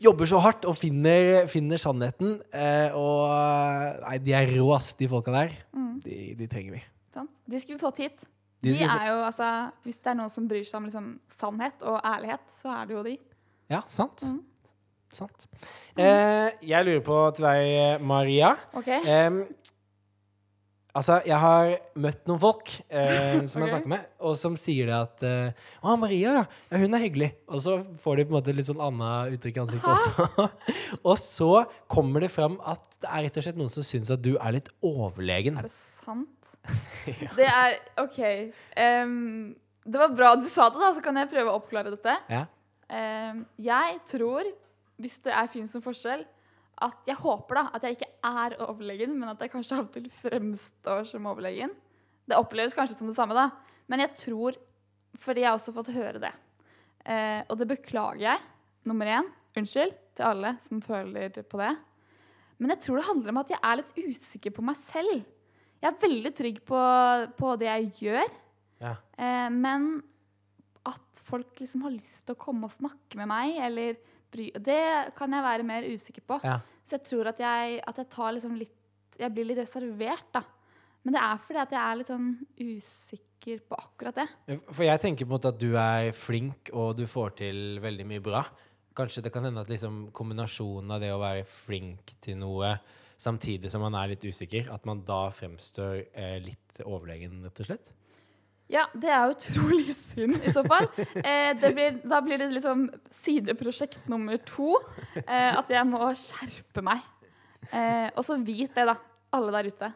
Jobber 0.00 0.28
så 0.30 0.40
hardt 0.42 0.66
og 0.68 0.76
finner, 0.78 1.46
finner 1.50 1.80
sannheten. 1.80 2.38
Eh, 2.54 2.94
og 2.96 3.32
Nei, 4.04 4.18
de 4.22 4.36
er 4.38 4.54
rå, 4.56 4.68
ass, 4.76 4.92
de 4.98 5.08
folka 5.10 5.34
der. 5.34 5.56
Mm. 5.76 5.96
De, 6.04 6.20
de 6.38 6.48
trenger 6.50 6.78
vi. 6.78 6.84
Sånn. 7.14 7.28
De 7.48 7.60
skulle 7.60 7.78
vi 7.78 7.84
fått 7.84 8.00
hit. 8.04 8.24
De 8.62 8.70
De, 8.70 8.86
er 8.86 9.08
jo, 9.10 9.18
altså, 9.26 9.48
Hvis 9.82 9.98
det 9.98 10.12
er 10.12 10.18
noen 10.20 10.30
som 10.30 10.46
bryr 10.50 10.64
seg 10.66 10.78
om 10.78 10.86
liksom, 10.86 11.12
sannhet 11.34 11.82
og 11.82 11.98
ærlighet, 11.98 12.44
så 12.54 12.70
er 12.76 12.88
det 12.88 12.96
jo 12.96 13.04
de. 13.06 13.16
Ja, 13.72 13.82
sant. 13.90 14.22
Mm. 14.22 14.40
Sant. 15.12 15.48
Eh, 16.00 16.48
jeg 16.64 16.86
lurer 16.86 17.02
på 17.04 17.16
til 17.36 17.44
deg, 17.44 18.04
Maria. 18.08 18.54
Okay. 18.80 19.02
Em, 19.04 19.42
altså, 20.98 21.18
jeg 21.28 21.38
har 21.42 21.72
møtt 22.04 22.26
noen 22.28 22.40
folk 22.42 22.72
eh, 22.88 23.40
som 23.50 23.62
okay. 23.62 23.64
jeg 23.64 23.72
snakker 23.72 23.92
med, 23.92 24.10
og 24.22 24.36
som 24.40 24.56
sier 24.60 24.90
det 24.90 24.96
at 24.96 25.24
eh, 25.28 25.70
Å, 25.82 25.96
Maria, 26.00 26.34
ja. 26.40 26.44
ja, 26.72 26.82
hun 26.82 26.98
er 26.98 27.04
hyggelig. 27.04 27.30
Og 27.50 27.64
så 27.64 27.78
får 28.02 28.20
de 28.20 28.26
på 28.26 28.34
en 28.34 28.38
måte 28.38 28.56
litt 28.56 28.68
sånn 28.68 28.82
annet 28.84 29.36
uttrykk 29.36 29.58
i 29.58 29.64
ansiktet 29.64 29.90
også. 29.94 30.48
og 31.10 31.16
så 31.22 31.50
kommer 31.92 32.24
det 32.24 32.32
fram 32.34 32.58
at 32.68 32.86
det 33.02 33.10
er 33.10 33.26
rett 33.26 33.40
og 33.40 33.48
slett 33.48 33.60
noen 33.60 33.74
som 33.74 33.86
syns 33.86 34.12
at 34.14 34.24
du 34.24 34.34
er 34.36 34.58
litt 34.58 34.70
overlegen. 34.84 35.60
Er 35.60 35.68
det 35.68 35.74
sant? 35.74 36.38
Det 37.38 37.46
er 37.48 37.72
OK. 37.98 38.18
Um, 38.78 39.54
det 39.82 39.98
var 39.98 40.12
bra 40.14 40.28
du 40.38 40.44
sa 40.46 40.68
det, 40.70 40.78
da, 40.78 40.92
så 40.94 41.02
kan 41.02 41.16
jeg 41.18 41.30
prøve 41.32 41.50
å 41.50 41.58
oppklare 41.58 41.90
dette. 41.90 42.14
Ja. 42.30 42.44
Um, 42.86 43.42
jeg 43.58 43.98
tror, 44.06 44.46
hvis 45.02 45.18
det 45.24 45.34
er 45.34 45.50
fins 45.50 45.74
som 45.74 45.82
forskjell, 45.82 46.22
at 46.82 47.06
jeg 47.08 47.18
håper 47.20 47.58
da 47.58 47.62
at 47.76 47.84
jeg 47.86 47.96
ikke 47.96 48.10
er 48.28 48.56
overlegen, 48.66 49.14
men 49.20 49.30
at 49.32 49.40
jeg 49.44 49.52
kanskje 49.52 49.78
av 49.78 49.84
og 49.86 49.92
til 49.94 50.08
fremstår 50.22 51.06
som 51.12 51.28
overlegen. 51.30 51.72
Det 52.28 52.38
oppleves 52.38 52.74
kanskje 52.76 52.98
som 52.98 53.10
det 53.10 53.16
samme, 53.18 53.34
da. 53.36 53.48
Men 53.90 54.04
jeg 54.04 54.14
tror 54.26 54.58
Fordi 55.18 55.42
jeg 55.42 55.50
har 55.50 55.58
også 55.58 55.74
fått 55.76 55.90
høre 55.92 56.20
det. 56.22 56.30
Eh, 57.04 57.42
og 57.50 57.58
det 57.60 57.66
beklager 57.68 58.22
jeg. 58.22 58.38
Nummer 58.88 59.04
én, 59.12 59.26
unnskyld 59.60 59.92
til 60.16 60.24
alle 60.24 60.54
som 60.64 60.80
føler 60.80 61.34
på 61.44 61.58
det. 61.60 61.74
Men 62.56 62.72
jeg 62.72 62.80
tror 62.80 62.96
det 62.96 63.04
handler 63.10 63.34
om 63.34 63.40
at 63.42 63.52
jeg 63.52 63.60
er 63.60 63.76
litt 63.76 63.92
usikker 63.98 64.54
på 64.56 64.64
meg 64.64 64.78
selv. 64.80 65.26
Jeg 65.82 65.90
er 65.90 66.00
veldig 66.00 66.32
trygg 66.38 66.62
på, 66.64 66.80
på 67.36 67.52
det 67.60 67.68
jeg 67.68 67.90
gjør, 68.06 68.32
Ja. 68.80 68.94
eh, 69.18 69.50
men 69.52 70.02
at 70.88 71.20
folk 71.28 71.60
liksom 71.60 71.84
har 71.84 71.92
lyst 71.92 72.24
til 72.26 72.34
å 72.34 72.40
komme 72.40 72.64
og 72.64 72.72
snakke 72.72 73.20
med 73.20 73.28
meg, 73.28 73.58
eller 73.68 74.00
bry 74.32 74.48
Det 74.56 75.12
kan 75.14 75.30
jeg 75.36 75.44
være 75.44 75.66
mer 75.68 75.82
usikker 75.92 76.24
på. 76.24 76.40
Ja. 76.42 76.56
Så 76.82 76.98
jeg 76.98 77.06
tror 77.08 77.30
at 77.30 77.40
jeg, 77.42 77.78
at 77.86 78.00
jeg 78.02 78.36
liksom 78.38 78.56
litt 78.58 78.78
Jeg 79.20 79.28
blir 79.34 79.44
litt 79.44 79.60
reservert, 79.60 80.28
da. 80.32 80.40
Men 81.04 81.16
det 81.16 81.20
er 81.20 81.40
fordi 81.44 81.60
at 81.60 81.72
jeg 81.74 81.82
er 81.82 81.98
litt 81.98 82.08
sånn 82.08 82.28
usikker 82.56 83.60
på 83.68 83.76
akkurat 83.76 84.20
det. 84.22 84.56
For 84.70 84.86
jeg 84.86 85.02
tenker 85.02 85.26
på 85.26 85.28
en 85.28 85.34
måte 85.34 85.52
at 85.52 85.58
du 85.60 85.74
er 85.76 86.08
flink, 86.16 86.70
og 86.72 86.94
du 86.96 87.04
får 87.10 87.34
til 87.42 87.60
veldig 87.82 88.06
mye 88.08 88.22
bra. 88.24 88.40
Kanskje 88.96 89.26
det 89.26 89.32
kan 89.34 89.44
hende 89.44 89.60
at 89.60 89.70
liksom 89.70 90.06
kombinasjonen 90.16 90.94
av 90.96 91.02
det 91.04 91.12
å 91.12 91.20
være 91.20 91.44
flink 91.48 92.14
til 92.24 92.38
noe 92.40 92.72
samtidig 93.22 93.70
som 93.70 93.84
man 93.84 93.96
er 93.98 94.14
litt 94.14 94.24
usikker, 94.24 94.70
at 94.72 94.86
man 94.88 95.02
da 95.06 95.26
fremstår 95.34 96.06
eh, 96.10 96.38
litt 96.42 96.80
overlegen, 96.84 97.42
rett 97.46 97.62
og 97.62 97.68
slett. 97.68 97.92
Ja, 98.72 98.86
det 98.96 99.10
er 99.12 99.32
utrolig 99.34 99.94
synd 99.98 100.38
i 100.40 100.52
så 100.54 100.62
fall. 100.64 100.88
Eh, 101.20 101.52
det 101.60 101.72
blir, 101.76 101.98
da 102.08 102.22
blir 102.24 102.40
det 102.40 102.48
liksom 102.54 102.86
sideprosjekt 103.12 104.06
nummer 104.10 104.40
to. 104.48 104.78
Eh, 105.20 105.50
at 105.52 105.72
jeg 105.72 105.88
må 105.88 106.06
skjerpe 106.18 106.84
meg. 106.84 107.02
Eh, 107.68 108.08
og 108.16 108.24
så 108.26 108.38
vit 108.40 108.72
det, 108.74 108.86
da. 108.88 108.96
Alle 109.36 109.52
der 109.54 109.68
ute. 109.72 109.92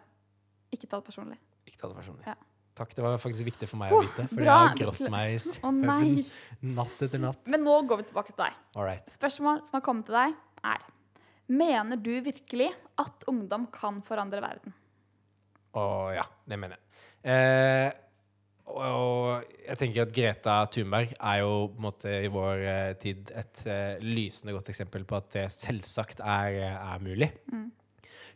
Ikke 0.73 0.89
ta 0.89 1.01
det 1.01 1.09
personlig. 1.09 1.39
Ikke 1.67 1.81
ta 1.81 1.89
det 1.89 1.97
personlig. 1.99 2.29
Ja. 2.29 2.37
Takk, 2.77 2.93
det 2.93 3.05
var 3.05 3.17
faktisk 3.17 3.47
viktig 3.49 3.67
for 3.71 3.81
meg 3.81 3.95
å 3.97 4.03
vite, 4.05 4.27
for 4.29 4.45
jeg 4.45 4.53
har 4.53 4.75
grått 4.77 4.99
meg 5.09 5.31
i 5.33 5.37
Å 5.41 5.71
oh, 5.71 6.33
natt 6.77 7.05
etter 7.07 7.23
natt. 7.23 7.47
Men 7.49 7.63
nå 7.65 7.77
går 7.89 8.03
vi 8.03 8.09
tilbake 8.11 8.35
til 8.35 8.43
deg. 8.43 8.59
Alright. 8.77 9.09
Spørsmål 9.15 9.63
som 9.65 9.79
har 9.79 9.85
kommet 9.87 10.09
til 10.11 10.19
deg, 10.19 10.37
er 10.61 10.85
Mener 11.47 12.01
du 12.03 12.11
virkelig 12.27 12.73
at 12.99 13.25
ungdom 13.31 13.69
kan 13.73 14.03
forandre 14.05 14.43
verden? 14.43 14.75
Å 15.79 15.85
ja, 16.17 16.25
det 16.45 16.59
mener 16.59 16.77
jeg. 16.77 17.05
Eh, 17.33 17.89
og 18.67 19.45
jeg 19.63 19.79
tenker 19.79 20.05
at 20.05 20.13
Greta 20.15 20.57
Thunberg 20.73 21.13
er 21.15 21.41
jo 21.41 21.53
på 21.71 21.79
en 21.79 21.87
måte 21.87 22.13
i 22.27 22.31
vår 22.33 22.65
eh, 22.67 22.93
tid 23.01 23.31
et 23.39 23.63
uh, 23.71 24.03
lysende 24.03 24.55
godt 24.57 24.73
eksempel 24.73 25.07
på 25.07 25.19
at 25.21 25.31
det 25.37 25.47
selvsagt 25.55 26.21
er, 26.21 26.59
er 26.75 27.05
mulig. 27.05 27.31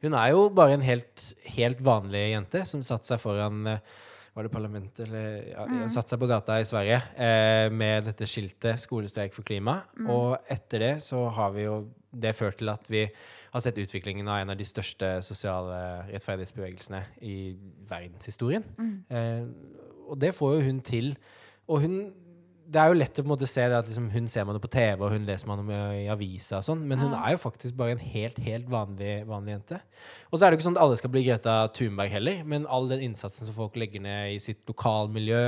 Hun 0.01 0.17
er 0.17 0.31
jo 0.33 0.47
bare 0.55 0.79
en 0.79 0.85
helt, 0.87 1.27
helt 1.57 1.83
vanlig 1.85 2.31
jente 2.31 2.65
som 2.69 2.85
satte 2.87 3.11
seg 3.11 3.21
foran 3.21 3.67
eh, 3.75 3.83
var 4.31 4.47
det 4.47 4.53
parlamentet 4.55 5.03
eller 5.05 5.49
ja, 5.51 5.65
satte 5.91 6.15
seg 6.15 6.21
på 6.23 6.29
gata 6.31 6.61
i 6.63 6.69
Sverige 6.69 7.01
eh, 7.19 7.67
med 7.75 8.07
dette 8.07 8.29
skiltet 8.31 8.81
'Skolestreik 8.81 9.35
for 9.35 9.45
klima'. 9.47 9.81
Og 10.07 10.39
etter 10.49 10.85
det 10.85 10.95
så 11.05 11.27
har 11.35 11.53
vi 11.57 11.67
jo 11.67 11.83
det 12.11 12.33
ført 12.35 12.59
til 12.59 12.71
at 12.73 12.87
vi 12.91 13.05
har 13.51 13.63
sett 13.63 13.79
utviklingen 13.79 14.29
av 14.31 14.41
en 14.41 14.53
av 14.55 14.59
de 14.59 14.67
største 14.67 15.11
sosiale 15.27 16.07
rettferdighetsbevegelsene 16.09 17.03
i 17.27 17.37
verdenshistorien. 17.91 18.65
Eh, 19.11 19.45
og 20.11 20.19
det 20.21 20.35
får 20.37 20.59
jo 20.59 20.67
hun 20.69 20.83
til. 20.85 21.15
Og 21.71 21.85
hun 21.85 22.01
det 22.71 22.79
er 22.79 22.93
jo 22.93 22.99
lett 23.01 23.19
å 23.19 23.23
på 23.25 23.27
en 23.27 23.33
måte 23.33 23.49
se 23.51 23.65
det 23.67 23.79
at 23.81 23.89
liksom, 23.89 24.07
hun 24.13 24.29
ser 24.31 24.45
man 24.47 24.55
det 24.55 24.63
på 24.63 24.71
TV, 24.71 25.03
og 25.03 25.11
hun 25.11 25.25
leser 25.27 25.49
man 25.51 25.63
om 25.63 25.71
i, 25.75 26.05
avisa 26.13 26.61
og 26.61 26.67
sånn, 26.69 26.85
men 26.87 27.01
hun 27.03 27.15
er 27.19 27.35
jo 27.35 27.41
faktisk 27.43 27.75
bare 27.79 27.97
en 27.97 28.03
helt, 28.13 28.39
helt 28.47 28.69
vanlig, 28.71 29.15
vanlig 29.27 29.57
jente. 29.57 29.81
Og 30.31 30.37
så 30.37 30.45
er 30.45 30.51
det 30.51 30.55
jo 30.55 30.61
ikke 30.61 30.67
sånn 30.69 30.77
at 30.79 30.83
alle 30.85 30.99
skal 31.01 31.13
bli 31.15 31.25
Greta 31.27 31.57
Thunberg 31.75 32.15
heller, 32.15 32.45
men 32.47 32.69
all 32.71 32.87
den 32.93 33.03
innsatsen 33.09 33.49
som 33.49 33.57
folk 33.57 33.79
legger 33.81 34.05
ned 34.05 34.37
i 34.37 34.39
sitt 34.43 34.63
lokalmiljø, 34.71 35.43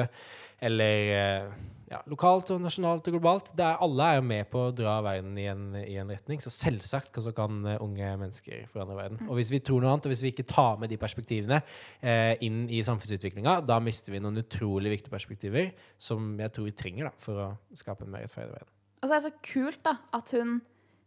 eller 0.63 1.13
eh, 1.17 1.53
ja, 1.93 1.99
lokalt 2.09 2.51
og 2.55 2.61
nasjonalt 2.63 3.07
og 3.09 3.17
globalt, 3.17 3.51
er, 3.59 3.77
alle 3.85 4.07
er 4.09 4.19
jo 4.19 4.25
med 4.25 4.49
på 4.53 4.61
å 4.69 4.73
dra 4.77 4.95
verden 5.05 5.35
i 5.41 5.47
en, 5.51 5.65
i 5.77 5.97
en 6.01 6.11
retning. 6.13 6.41
Så 6.43 6.53
selvsagt 6.55 7.19
så 7.25 7.35
kan 7.37 7.59
eh, 7.69 7.81
unge 7.85 8.13
mennesker 8.21 8.65
forandre 8.71 8.97
verden. 8.99 9.21
Og 9.29 9.37
hvis 9.39 9.53
vi 9.53 9.61
tror 9.65 9.83
noe 9.83 9.93
annet, 9.93 10.09
og 10.09 10.15
hvis 10.15 10.25
vi 10.25 10.33
ikke 10.33 10.47
tar 10.49 10.81
med 10.81 10.93
de 10.93 11.01
perspektivene 11.01 11.61
eh, 12.01 12.35
inn 12.47 12.65
i 12.73 12.83
samfunnsutviklinga, 12.87 13.59
da 13.69 13.79
mister 13.85 14.15
vi 14.15 14.23
noen 14.23 14.41
utrolig 14.43 14.95
viktige 14.97 15.15
perspektiver 15.15 15.73
som 16.01 16.33
jeg 16.41 16.55
tror 16.55 16.71
vi 16.71 16.77
trenger 16.79 17.11
da, 17.11 17.15
for 17.23 17.45
å 17.45 17.51
skape 17.77 18.07
en 18.07 18.15
mer 18.15 18.25
rettferdig 18.27 18.55
verden. 18.57 18.73
Og 19.03 19.09
så 19.09 19.17
er 19.17 19.19
det 19.19 19.29
så 19.29 19.53
kult 19.53 19.83
da, 19.85 19.97
at 20.15 20.37
hun 20.37 20.61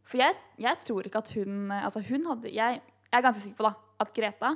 For 0.05 0.19
jeg, 0.21 0.35
jeg 0.61 0.77
tror 0.83 1.07
ikke 1.07 1.21
at 1.23 1.29
hun 1.39 1.69
Altså, 1.71 2.01
hun 2.05 2.25
hadde 2.27 2.51
jeg, 2.51 2.81
jeg 3.07 3.17
er 3.17 3.23
ganske 3.23 3.41
sikker 3.41 3.57
på 3.57 3.65
da, 3.69 3.71
at 4.03 4.11
Greta 4.13 4.51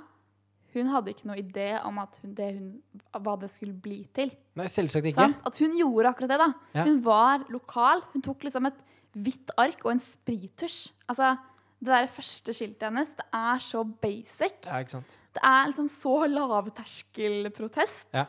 hun 0.74 0.88
hadde 0.88 1.14
ikke 1.14 1.26
noe 1.30 1.38
idé 1.42 1.68
om 1.86 1.98
at 2.00 2.20
hun, 2.22 2.34
det 2.38 2.50
hun, 2.58 2.82
hva 3.20 3.36
det 3.42 3.50
skulle 3.50 3.74
bli 3.74 4.04
til. 4.14 4.32
Nei, 4.60 4.66
selvsagt 4.70 5.06
ikke. 5.10 5.24
Sånn? 5.26 5.36
At 5.46 5.58
hun 5.64 5.78
gjorde 5.78 6.10
akkurat 6.12 6.30
det. 6.30 6.38
da. 6.38 6.50
Ja. 6.76 6.84
Hun 6.86 7.00
var 7.06 7.46
lokal. 7.50 8.02
Hun 8.14 8.22
tok 8.22 8.44
liksom 8.46 8.66
et 8.70 8.80
hvitt 9.18 9.50
ark 9.58 9.82
og 9.86 9.92
en 9.96 10.00
sprittusj. 10.04 10.92
Altså, 11.10 11.38
Det 11.82 11.88
der 11.94 12.08
første 12.12 12.52
skiltet 12.52 12.84
hennes, 12.90 13.08
det 13.16 13.24
er 13.34 13.60
så 13.64 13.86
basic. 14.04 14.66
Ja, 14.68 14.82
ikke 14.84 14.98
sant? 14.98 15.14
Det 15.34 15.40
er 15.48 15.68
liksom 15.72 15.88
så 15.88 16.28
lavterskelprotest 16.28 18.08
Ja. 18.14 18.26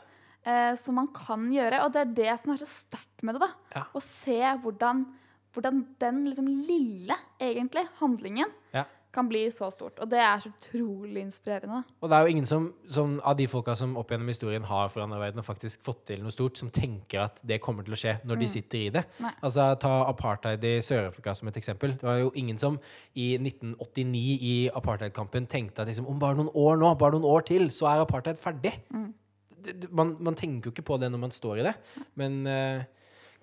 eh, 0.46 0.74
som 0.76 0.94
man 0.94 1.08
kan 1.08 1.50
gjøre. 1.52 1.82
Og 1.84 1.92
det 1.92 2.00
er 2.00 2.14
det 2.14 2.40
som 2.40 2.52
er 2.54 2.58
så 2.62 2.68
sterkt 2.70 3.22
med 3.22 3.34
det. 3.34 3.40
da. 3.40 3.50
Ja. 3.74 3.84
Å 3.94 4.00
se 4.00 4.38
hvordan, 4.62 5.04
hvordan 5.52 5.82
den 5.98 6.24
liksom 6.26 6.46
lille, 6.46 7.16
egentlig, 7.40 7.86
handlingen 8.00 8.46
Ja. 8.72 8.84
Kan 9.12 9.26
bli 9.28 9.40
så 9.50 9.66
stort. 9.74 9.98
Og 10.00 10.08
det 10.10 10.18
er 10.22 10.38
så 10.38 10.50
utrolig 10.52 11.20
inspirerende. 11.24 11.80
Og 12.00 12.10
det 12.10 12.16
er 12.16 12.22
jo 12.26 12.30
ingen 12.30 12.46
som, 12.46 12.68
som 12.88 13.16
av 13.26 13.34
de 13.36 13.46
folka 13.50 13.74
som 13.76 13.96
opp 13.98 14.10
gjennom 14.14 14.28
historien 14.30 14.62
har 14.68 14.88
forandra 14.92 15.18
verden 15.18 15.42
og 15.42 15.46
faktisk 15.48 15.82
fått 15.82 16.04
til 16.12 16.22
noe 16.22 16.30
stort, 16.30 16.56
som 16.60 16.70
tenker 16.70 17.24
at 17.24 17.40
det 17.42 17.58
kommer 17.64 17.82
til 17.86 17.96
å 17.96 17.98
skje 17.98 18.16
når 18.24 18.38
de 18.42 18.48
sitter 18.52 18.78
i 18.84 18.90
det. 18.94 19.02
Nei. 19.24 19.32
Altså 19.42 19.66
Ta 19.82 19.92
apartheid 20.06 20.62
i 20.64 20.76
Sør-Afrika 20.86 21.34
som 21.34 21.48
et 21.50 21.58
eksempel. 21.58 21.96
Det 21.98 22.06
var 22.06 22.20
jo 22.22 22.30
ingen 22.38 22.58
som 22.62 22.78
i 23.18 23.32
1989 23.40 24.38
i 24.52 24.54
apartheidkampen 24.78 25.46
tenkte 25.50 25.82
at 25.82 25.90
liksom, 25.90 26.06
om 26.06 26.18
bare 26.22 26.38
noen 26.38 26.52
år 26.54 26.78
nå, 26.80 26.92
bare 27.00 27.16
noen 27.18 27.26
år 27.34 27.42
til, 27.50 27.66
så 27.74 27.90
er 27.90 28.04
apartheid 28.06 28.38
ferdig. 28.38 28.76
Det- 28.90 29.90
Man, 29.92 30.16
man 30.24 30.34
tenker 30.34 30.70
jo 30.70 30.72
ikke 30.72 30.86
på 30.88 30.96
det 31.02 31.10
når 31.12 31.20
man 31.20 31.30
står 31.34 31.58
i 31.60 31.64
det, 31.66 31.74
men 32.16 32.46
uh, 32.48 32.80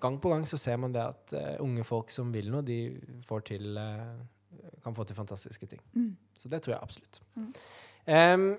gang 0.02 0.16
på 0.18 0.32
gang 0.32 0.42
så 0.50 0.56
ser 0.58 0.76
man 0.82 0.90
det 0.92 1.04
at 1.04 1.34
uh, 1.36 1.62
unge 1.62 1.84
folk 1.86 2.10
som 2.10 2.32
vil 2.34 2.48
noe, 2.50 2.62
de 2.66 2.78
får 3.22 3.44
til 3.52 3.76
eh, 3.78 4.16
kan 4.84 4.96
få 4.96 5.04
til 5.08 5.18
fantastiske 5.18 5.68
ting. 5.70 5.82
Så 6.38 6.50
det 6.50 6.62
tror 6.64 6.76
jeg 6.76 6.82
absolutt. 6.82 7.20
Em, 8.08 8.50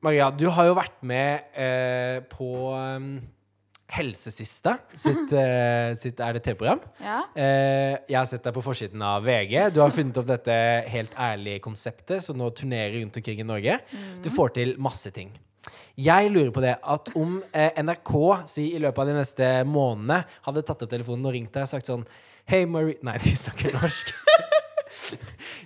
Maria, 0.00 0.30
du 0.32 0.46
har 0.48 0.70
jo 0.70 0.78
vært 0.78 1.02
med 1.04 1.50
uh, 1.52 2.22
på 2.30 2.48
um, 2.72 3.12
Helsesista 3.90 4.76
sitt, 4.94 5.34
uh, 5.34 5.92
sitt 6.02 6.22
Er 6.24 6.36
det 6.36 6.44
TV-program? 6.46 6.80
Ja. 7.02 7.18
Uh, 7.34 7.96
jeg 8.08 8.16
har 8.16 8.28
sett 8.30 8.46
deg 8.46 8.56
på 8.56 8.64
forsiden 8.64 9.02
av 9.04 9.26
VG. 9.26 9.56
Du 9.74 9.82
har 9.82 9.92
funnet 9.92 10.16
opp 10.22 10.30
dette 10.30 10.56
helt 10.94 11.16
ærlige 11.20 11.60
konseptet 11.64 12.24
som 12.24 12.38
nå 12.40 12.48
turnerer 12.56 12.96
rundt 13.00 13.20
omkring 13.20 13.44
i 13.44 13.46
Norge. 13.46 13.76
Du 14.24 14.30
får 14.32 14.56
til 14.56 14.76
masse 14.80 15.12
ting. 15.16 15.34
Jeg 16.00 16.30
lurer 16.32 16.52
på 16.54 16.62
det 16.64 16.78
at 16.78 17.10
om 17.18 17.40
NRK 17.58 18.14
si, 18.48 18.70
i 18.72 18.80
løpet 18.80 19.02
av 19.02 19.10
de 19.10 19.18
neste 19.18 19.50
månedene 19.68 20.22
hadde 20.46 20.64
tatt 20.64 20.86
opp 20.86 20.92
telefonen 20.94 21.28
og 21.28 21.36
ringt 21.36 21.52
deg 21.52 21.66
og 21.66 21.74
sagt 21.74 21.90
sånn 21.90 22.06
Hei, 22.48 22.64
Marie 22.66 22.96
Nei, 23.06 23.18
de 23.20 23.36
snakker 23.36 23.76
norsk. 23.76 24.14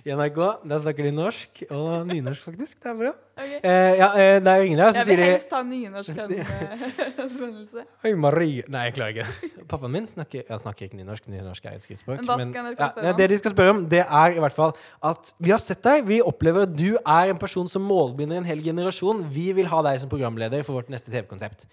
I 0.05 0.13
NRK 0.17 0.39
der 0.69 0.81
snakker 0.83 1.07
de 1.07 1.11
norsk 1.15 1.61
og 1.69 2.07
nynorsk, 2.09 2.43
faktisk. 2.47 2.79
Det 2.83 2.91
er 2.91 2.97
bra. 2.99 3.11
Okay. 3.35 3.59
Eh, 3.59 3.93
ja, 3.99 4.07
eh, 4.15 4.37
der 4.43 4.61
ringer 4.61 4.79
de, 4.79 4.83
og 4.85 4.93
så 4.93 5.01
Jeg 5.01 5.07
vil 5.09 5.23
helst 5.25 5.51
ha 5.51 5.61
nynorsk 5.67 6.19
henvendelse. 6.21 7.83
Hei, 8.05 8.13
Marie 8.15 8.63
Nei, 8.71 8.85
jeg 8.87 8.95
klarer 8.95 9.15
ikke. 9.15 9.65
Pappaen 9.67 9.91
min 9.91 10.07
snakker 10.07 10.45
Jeg 10.47 10.61
snakker 10.63 10.87
ikke 10.87 10.99
nynorsk. 11.01 11.27
Nynorsk 11.31 11.67
er 11.67 11.75
et 11.75 11.83
skriftspråk. 11.83 12.23
Men 12.23 12.53
spørre 12.53 13.03
ja. 13.03 13.13
Det 13.19 13.29
de 13.33 13.39
skal 13.41 13.55
spørre 13.55 13.75
om, 13.75 13.83
det 13.91 14.03
er 14.05 14.37
i 14.37 14.41
hvert 14.43 14.55
fall 14.55 14.75
at 15.03 15.33
vi 15.39 15.51
har 15.51 15.61
sett 15.63 15.83
deg. 15.85 16.07
Vi 16.07 16.21
opplever 16.23 16.69
at 16.69 16.75
du 16.75 16.95
er 16.95 17.33
en 17.33 17.41
person 17.41 17.67
som 17.71 17.83
målbinder 17.85 18.39
en 18.39 18.47
hel 18.47 18.63
generasjon. 18.63 19.25
Vi 19.35 19.51
vil 19.57 19.69
ha 19.71 19.83
deg 19.89 19.99
som 20.03 20.11
programleder 20.11 20.63
for 20.63 20.79
vårt 20.79 20.93
neste 20.93 21.11
TV-konsept. 21.11 21.67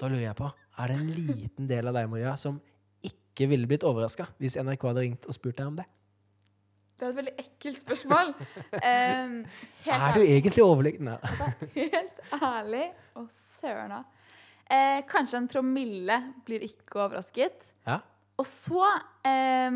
Da 0.00 0.08
lurer 0.08 0.30
jeg 0.30 0.36
på, 0.38 0.48
er 0.80 0.92
det 0.92 0.96
en 0.96 1.08
liten 1.12 1.68
del 1.68 1.90
av 1.90 1.96
deg, 1.98 2.08
Maria, 2.08 2.36
som 2.40 2.60
ikke 3.04 3.50
ville 3.50 3.68
blitt 3.68 3.84
overraska 3.86 4.30
hvis 4.40 4.56
NRK 4.60 4.86
hadde 4.92 5.04
ringt 5.04 5.28
og 5.28 5.36
spurt 5.36 5.58
deg 5.58 5.68
om 5.68 5.80
det? 5.80 5.88
Det 7.00 7.06
er 7.06 7.12
et 7.14 7.16
veldig 7.16 7.32
ekkelt 7.40 7.80
spørsmål. 7.80 8.34
Um, 8.80 9.36
Er 9.88 10.12
du 10.14 10.20
egentlig 10.20 10.62
overliggende? 10.62 11.16
Altså, 11.24 11.44
helt 11.74 12.20
ærlig 12.42 12.86
og 13.14 13.28
òg. 13.64 14.04
Eh, 14.70 15.00
kanskje 15.08 15.40
en 15.40 15.48
promille 15.48 16.16
blir 16.46 16.62
ikke 16.64 17.00
overrasket. 17.00 17.72
Ja? 17.86 17.98
Og 18.38 18.46
så 18.46 18.84
eh, 19.26 19.72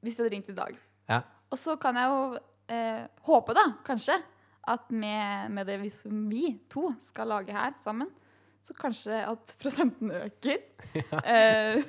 Hvis 0.00 0.18
jeg 0.18 0.24
hadde 0.24 0.34
ringt 0.34 0.52
i 0.52 0.56
dag. 0.56 0.76
Ja. 1.08 1.20
Og 1.50 1.58
så 1.58 1.76
kan 1.80 1.96
jeg 1.96 2.12
jo 2.12 2.38
eh, 2.70 3.02
håpe, 3.26 3.56
da, 3.56 3.66
kanskje, 3.84 4.20
at 4.68 4.92
med, 4.92 5.50
med 5.50 5.66
det 5.66 5.80
vi, 5.80 5.88
som 5.88 6.28
vi 6.30 6.54
to 6.70 6.92
skal 7.02 7.32
lage 7.32 7.52
her 7.56 7.72
sammen, 7.82 8.08
så 8.60 8.74
kanskje 8.76 9.16
at 9.28 9.56
prosenten 9.62 10.10
øker. 10.12 10.58
Eh, 10.90 11.84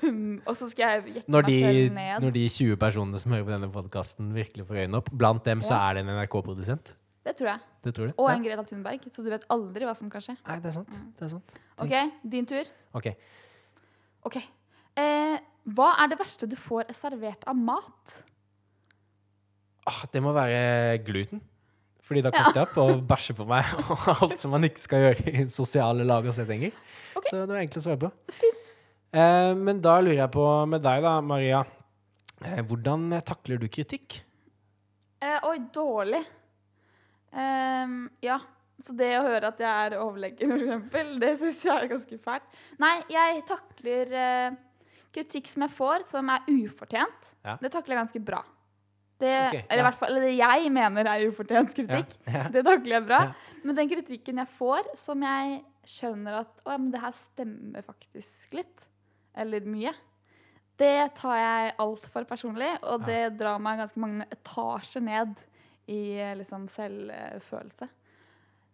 og 0.46 0.54
så 0.54 0.68
skal 0.70 0.92
jeg 1.02 1.14
jekke 1.16 1.32
meg 1.34 1.48
selv 1.50 1.94
ned. 1.96 2.22
når 2.22 2.34
de 2.36 2.42
20 2.54 2.76
personene 2.78 3.18
som 3.24 3.32
hører 3.34 3.46
på 3.48 3.54
denne 3.56 3.70
podkasten, 3.74 4.28
virkelig 4.36 4.66
får 4.68 4.78
øynene 4.84 5.00
opp, 5.00 5.10
blant 5.18 5.44
dem 5.48 5.64
så 5.66 5.74
Ja. 5.74 5.90
er 5.90 5.94
det 5.98 6.04
en 6.06 6.12
NRK-produsent. 6.20 6.92
Det 7.26 7.34
tror 7.40 7.48
jeg. 7.50 7.60
Det 7.84 7.94
tror 7.98 8.08
du? 8.12 8.14
Og 8.22 8.30
en 8.30 8.44
Greta 8.46 8.64
Thunberg. 8.68 9.08
Så 9.10 9.24
du 9.26 9.30
vet 9.34 9.44
aldri 9.50 9.86
hva 9.90 9.96
som 9.98 10.10
kan 10.10 10.22
skje. 10.22 10.36
Nei, 10.46 10.60
det 10.62 10.70
er 10.70 10.76
sant. 10.76 11.00
Det 11.18 11.26
er 11.26 11.32
sant. 11.34 11.56
OK, 11.82 11.96
din 12.30 12.46
tur. 12.50 12.70
Ok. 12.94 13.08
Ok. 14.30 14.38
Eh, 15.02 15.38
hva 15.72 15.90
er 16.04 16.12
det 16.14 16.20
verste 16.22 16.50
du 16.50 16.56
får 16.60 16.94
servert 16.94 17.44
av 17.50 17.58
mat? 17.58 18.20
Ah, 19.90 20.04
det 20.14 20.22
må 20.22 20.34
være 20.36 21.00
gluten. 21.06 21.42
Fordi 22.12 22.26
da 22.26 22.32
kaster 22.34 22.58
jeg 22.60 22.68
opp 22.68 22.80
og 22.84 23.06
bæsjer 23.08 23.36
på 23.38 23.46
meg 23.48 23.70
og 23.86 24.08
alt 24.12 24.34
som 24.42 24.52
man 24.52 24.68
ikke 24.68 24.82
skal 24.84 25.06
gjøre 25.06 25.32
i 25.32 25.46
sosiale 25.48 26.04
lag 26.04 26.26
og 26.28 26.36
settinger. 26.36 26.74
Okay. 27.16 27.30
Så 27.30 27.38
det 27.46 27.54
var 27.54 27.62
enkelt 27.62 27.80
å 27.80 27.84
svare 27.86 28.02
på. 28.02 28.10
Fint. 28.36 28.74
Eh, 29.16 29.52
men 29.56 29.80
da 29.80 29.94
lurer 30.04 30.18
jeg 30.18 30.34
på 30.36 30.48
med 30.68 30.84
deg, 30.84 31.06
da, 31.08 31.14
Maria. 31.24 31.62
Eh, 32.44 32.60
hvordan 32.68 33.08
takler 33.24 33.64
du 33.64 33.70
kritikk? 33.72 34.20
Eh, 35.24 35.40
oi, 35.48 35.56
dårlig. 35.72 36.20
Um, 37.32 38.10
ja. 38.28 38.42
Så 38.82 38.96
det 38.98 39.14
å 39.20 39.26
høre 39.30 39.54
at 39.54 39.60
jeg 39.62 39.88
er 39.88 40.00
overlegen, 40.02 40.52
for 40.52 40.66
eksempel, 40.66 41.12
det 41.22 41.36
syns 41.40 41.66
jeg 41.68 41.84
er 41.86 41.92
ganske 41.92 42.18
fælt. 42.28 42.62
Nei, 42.82 42.96
jeg 43.14 43.44
takler 43.48 44.16
eh, 44.20 44.62
kritikk 45.16 45.48
som 45.52 45.64
jeg 45.70 45.78
får, 45.80 46.10
som 46.12 46.32
er 46.34 46.48
ufortjent. 46.50 47.36
Ja. 47.46 47.60
Det 47.62 47.72
takler 47.72 47.96
jeg 47.96 48.04
ganske 48.04 48.28
bra. 48.34 48.42
Det, 49.22 49.34
okay, 49.48 49.64
eller 49.68 49.86
ja. 49.86 49.92
fall 49.96 50.14
eller 50.14 50.26
det 50.26 50.36
jeg 50.36 50.70
mener 50.74 51.10
er 51.12 51.26
ufortjent 51.30 51.76
kritikk. 51.78 52.16
Ja, 52.26 52.34
ja. 52.38 52.46
Det 52.56 52.64
takler 52.68 52.98
jeg 52.98 53.08
bra. 53.08 53.20
Men 53.62 53.78
den 53.78 53.92
kritikken 53.92 54.42
jeg 54.42 54.54
får, 54.58 54.90
som 54.98 55.26
jeg 55.26 55.60
skjønner 55.92 56.42
at 56.44 56.64
Å 56.66 56.74
ja, 56.74 56.78
men 56.78 56.90
det 56.94 57.02
her 57.04 57.14
stemmer 57.18 57.86
faktisk 57.86 58.58
litt. 58.58 58.88
Eller 59.38 59.66
mye. 59.70 59.94
Det 60.82 61.12
tar 61.18 61.38
jeg 61.38 61.74
altfor 61.84 62.26
personlig, 62.28 62.72
og 62.90 63.06
det 63.06 63.36
drar 63.38 63.62
meg 63.62 63.80
ganske 63.80 64.02
mange 64.02 64.26
etasjer 64.34 65.04
ned 65.06 65.44
i 65.92 66.02
eh, 66.18 66.34
liksom 66.40 66.66
selvfølelse. 66.72 67.88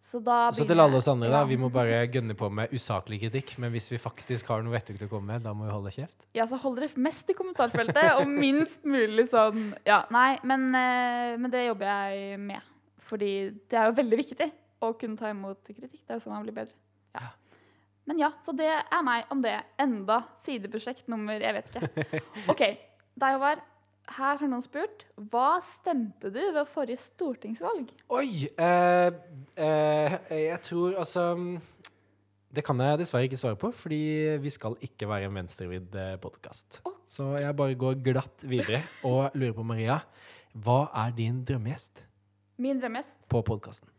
Så 0.00 0.20
Så 0.22 0.64
til 0.64 0.78
alle 0.78 0.96
oss 0.96 1.08
andre, 1.10 1.28
da. 1.28 1.42
Vi 1.44 1.56
må 1.58 1.68
bare 1.74 2.06
gønne 2.06 2.34
på 2.38 2.48
med 2.54 2.72
usaklig 2.72 3.18
kritikk. 3.24 3.56
Men 3.58 3.72
hvis 3.74 3.90
vi 3.90 3.98
faktisk 3.98 4.46
har 4.48 4.62
noe 4.62 4.72
vettugt 4.72 5.02
å 5.04 5.08
komme 5.10 5.34
med, 5.34 5.42
da 5.44 5.52
må 5.52 5.66
vi 5.66 5.74
holde 5.74 5.92
kjeft. 5.92 6.28
Ja, 6.38 6.46
så 6.46 6.56
hold 6.62 6.78
dere 6.78 6.88
mest 7.02 7.28
i 7.28 7.36
kommentarfeltet, 7.36 8.14
og 8.20 8.30
minst 8.30 8.86
mulig 8.88 9.28
sånn 9.32 9.72
Ja, 9.88 10.04
nei, 10.14 10.38
men, 10.46 10.68
eh, 10.74 11.34
men 11.36 11.50
det 11.50 11.66
jobber 11.66 11.90
jeg 11.90 12.38
med. 12.40 12.72
Fordi 13.08 13.32
det 13.68 13.80
er 13.80 13.90
jo 13.90 13.98
veldig 13.98 14.20
viktig 14.22 14.48
å 14.84 14.92
kunne 14.98 15.18
ta 15.18 15.32
imot 15.32 15.66
kritikk. 15.66 16.04
Det 16.06 16.14
er 16.14 16.20
jo 16.20 16.24
sånn 16.26 16.36
man 16.36 16.46
blir 16.46 16.56
bedre. 16.56 16.78
Ja. 17.18 17.32
Men 18.08 18.22
ja, 18.22 18.30
så 18.44 18.54
det 18.56 18.68
er 18.70 19.02
meg 19.04 19.28
om 19.34 19.42
det. 19.44 19.56
Enda 19.80 20.22
sideprosjekt 20.44 21.10
nummer 21.12 21.36
Jeg 21.42 21.56
vet 21.58 21.74
ikke. 21.74 22.22
OK, 22.52 22.62
deg, 22.62 23.34
Håvard. 23.34 23.64
Her 24.08 24.38
har 24.40 24.48
noen 24.48 24.64
spurt. 24.64 25.04
Hva 25.30 25.58
stemte 25.64 26.30
du 26.32 26.40
ved 26.40 26.64
forrige 26.70 27.00
stortingsvalg? 27.02 27.90
Oi! 28.16 28.48
Eh, 28.48 29.10
eh, 29.60 30.16
jeg 30.32 30.60
tror 30.64 30.96
altså 31.02 31.26
Det 32.48 32.64
kan 32.64 32.80
jeg 32.80 33.02
dessverre 33.02 33.28
ikke 33.28 33.40
svare 33.40 33.58
på, 33.60 33.68
fordi 33.76 34.00
vi 34.40 34.52
skal 34.54 34.78
ikke 34.80 35.08
være 35.10 35.28
en 35.28 35.36
venstrevridd 35.36 35.98
podkast. 36.22 36.80
Oh. 36.88 36.96
Så 37.04 37.28
jeg 37.36 37.56
bare 37.56 37.76
går 37.76 38.00
glatt 38.04 38.48
videre 38.48 38.80
og 39.04 39.36
lurer 39.36 39.52
på, 39.56 39.66
Maria, 39.68 40.00
hva 40.56 40.86
er 41.04 41.12
din 41.16 41.42
drømmegjest 41.44 42.06
Min 42.58 42.80
drømmegjest. 42.80 43.20
på 43.28 43.42
podkasten? 43.44 43.92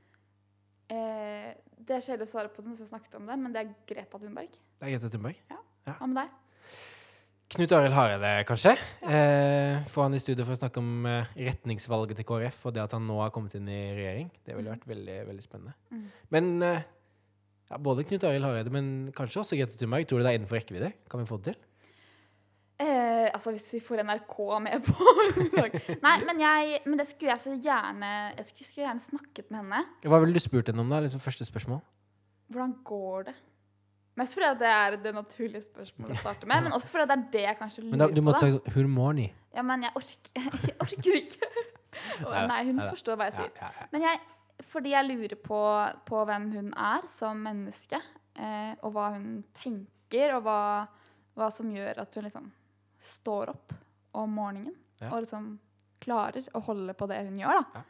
Eh, 0.90 1.54
det 1.78 1.96
er 1.96 2.02
kjedelig 2.04 2.26
å 2.26 2.32
svare 2.34 2.50
på 2.54 2.66
den, 2.66 2.74
så 2.76 2.84
vi 2.84 2.90
snakket 2.90 3.20
om 3.22 3.30
det, 3.30 3.38
men 3.38 3.54
det 3.54 3.62
er 3.62 3.74
Greta 3.88 4.18
Thunberg. 4.18 4.58
Det 4.80 4.88
er 4.88 4.96
Greta 4.96 5.14
Thunberg. 5.14 5.38
Hva 5.86 6.10
med 6.10 6.24
deg? 6.24 6.34
Knut 7.50 7.72
Arild 7.74 7.96
Hareide, 7.98 8.32
kanskje. 8.46 8.76
Eh, 9.10 9.80
Få 9.90 10.04
han 10.06 10.14
i 10.14 10.20
studio 10.22 10.46
for 10.46 10.54
å 10.54 10.60
snakke 10.60 10.82
om 10.84 11.08
eh, 11.10 11.32
retningsvalget 11.48 12.20
til 12.20 12.28
KrF 12.30 12.60
og 12.70 12.76
det 12.76 12.84
at 12.84 12.94
han 12.94 13.08
nå 13.10 13.16
har 13.24 13.32
kommet 13.34 13.56
inn 13.58 13.66
i 13.74 13.80
regjering. 13.98 14.28
Det 14.46 14.54
ville 14.54 14.70
vært 14.70 14.86
veldig 14.90 15.16
veldig 15.32 15.46
spennende. 15.48 15.74
Mm. 15.90 16.04
Men 16.36 16.52
eh, 16.68 16.84
ja, 17.72 17.80
både 17.82 18.06
Knut 18.06 18.28
Arild 18.30 18.46
Hareide, 18.46 18.74
men 18.74 18.92
kanskje 19.18 19.42
også 19.42 19.58
Grete 19.58 19.80
Thunberg. 19.80 20.06
Tror 20.06 20.22
du 20.22 20.28
det 20.28 20.36
er 20.36 20.38
innenfor 20.38 20.60
rekkevidde? 20.60 20.92
Kan 21.10 21.24
vi 21.24 21.30
få 21.32 21.40
det 21.42 21.56
til? 21.56 21.58
Eh, 22.86 23.26
altså 23.34 23.56
hvis 23.56 23.66
vi 23.74 23.82
får 23.84 24.06
NRK 24.06 24.38
med 24.64 24.86
på 24.86 25.14
Nei, 26.06 26.14
men, 26.30 26.38
jeg, 26.40 26.78
men 26.86 27.02
det 27.02 27.10
skulle 27.10 27.34
jeg 27.34 27.42
så 27.44 27.58
gjerne 27.60 28.12
Jeg 28.38 28.46
skulle, 28.48 28.68
skulle 28.70 28.86
gjerne 28.86 29.04
snakket 29.10 29.50
med 29.50 29.64
henne. 29.64 29.82
Hva 30.06 30.22
ville 30.22 30.38
du 30.38 30.40
spurt 30.46 30.70
henne 30.70 30.86
om, 30.86 30.94
da? 30.94 31.02
Liksom 31.04 31.20
første 31.20 31.50
spørsmål. 31.50 31.82
Hvordan 32.54 32.78
går 32.86 33.32
det? 33.32 33.36
Mest 34.18 34.34
fordi 34.36 34.50
det 34.60 34.68
er 34.74 34.96
det 35.04 35.14
naturlige 35.16 35.62
spørsmålet 35.64 36.18
å 36.18 36.20
starte 36.20 36.48
med, 36.50 36.64
men 36.66 36.74
også 36.76 36.92
fordi 36.92 37.06
det 37.08 37.16
er 37.18 37.28
det 37.32 37.44
jeg 37.46 37.58
kanskje 37.60 37.84
Men 37.86 38.00
da, 38.02 38.08
lurer 38.08 38.16
du 38.16 38.22
måtte 38.26 38.40
si 38.48 38.56
sånn 38.56 38.74
Hur 38.76 38.88
mår 38.92 39.14
ni? 39.20 39.28
Ja, 39.56 39.64
men 39.64 39.86
jeg 39.86 39.92
orker, 39.96 40.50
jeg 40.68 40.76
orker 40.84 41.20
ikke. 41.22 41.50
oh, 42.26 42.36
nei, 42.50 42.60
hun 42.68 42.82
forstår 42.84 43.16
hva 43.20 43.30
jeg 43.30 43.38
sier. 43.38 43.72
Men 43.94 44.06
jeg, 44.08 44.20
fordi 44.70 44.92
jeg 44.94 45.08
lurer 45.08 45.36
på, 45.42 45.62
på 46.10 46.24
hvem 46.30 46.50
hun 46.58 46.74
er 46.76 47.08
som 47.12 47.40
menneske, 47.46 48.02
eh, 48.36 48.74
og 48.84 48.92
hva 48.98 49.12
hun 49.16 49.30
tenker, 49.58 50.36
og 50.36 50.44
hva, 50.48 50.60
hva 51.40 51.50
som 51.54 51.72
gjør 51.72 52.04
at 52.04 52.20
hun 52.20 52.28
liksom 52.28 52.52
står 53.00 53.54
opp 53.56 53.74
om 54.20 54.32
morgenen 54.36 54.76
Ja. 55.00 55.14
og 55.14 55.22
liksom 55.24 55.54
klarer 56.04 56.44
å 56.56 56.60
holde 56.66 56.92
på 56.98 57.08
det 57.08 57.22
hun 57.30 57.38
gjør. 57.40 57.62
da. 57.62 57.80
Ja. 57.80 57.84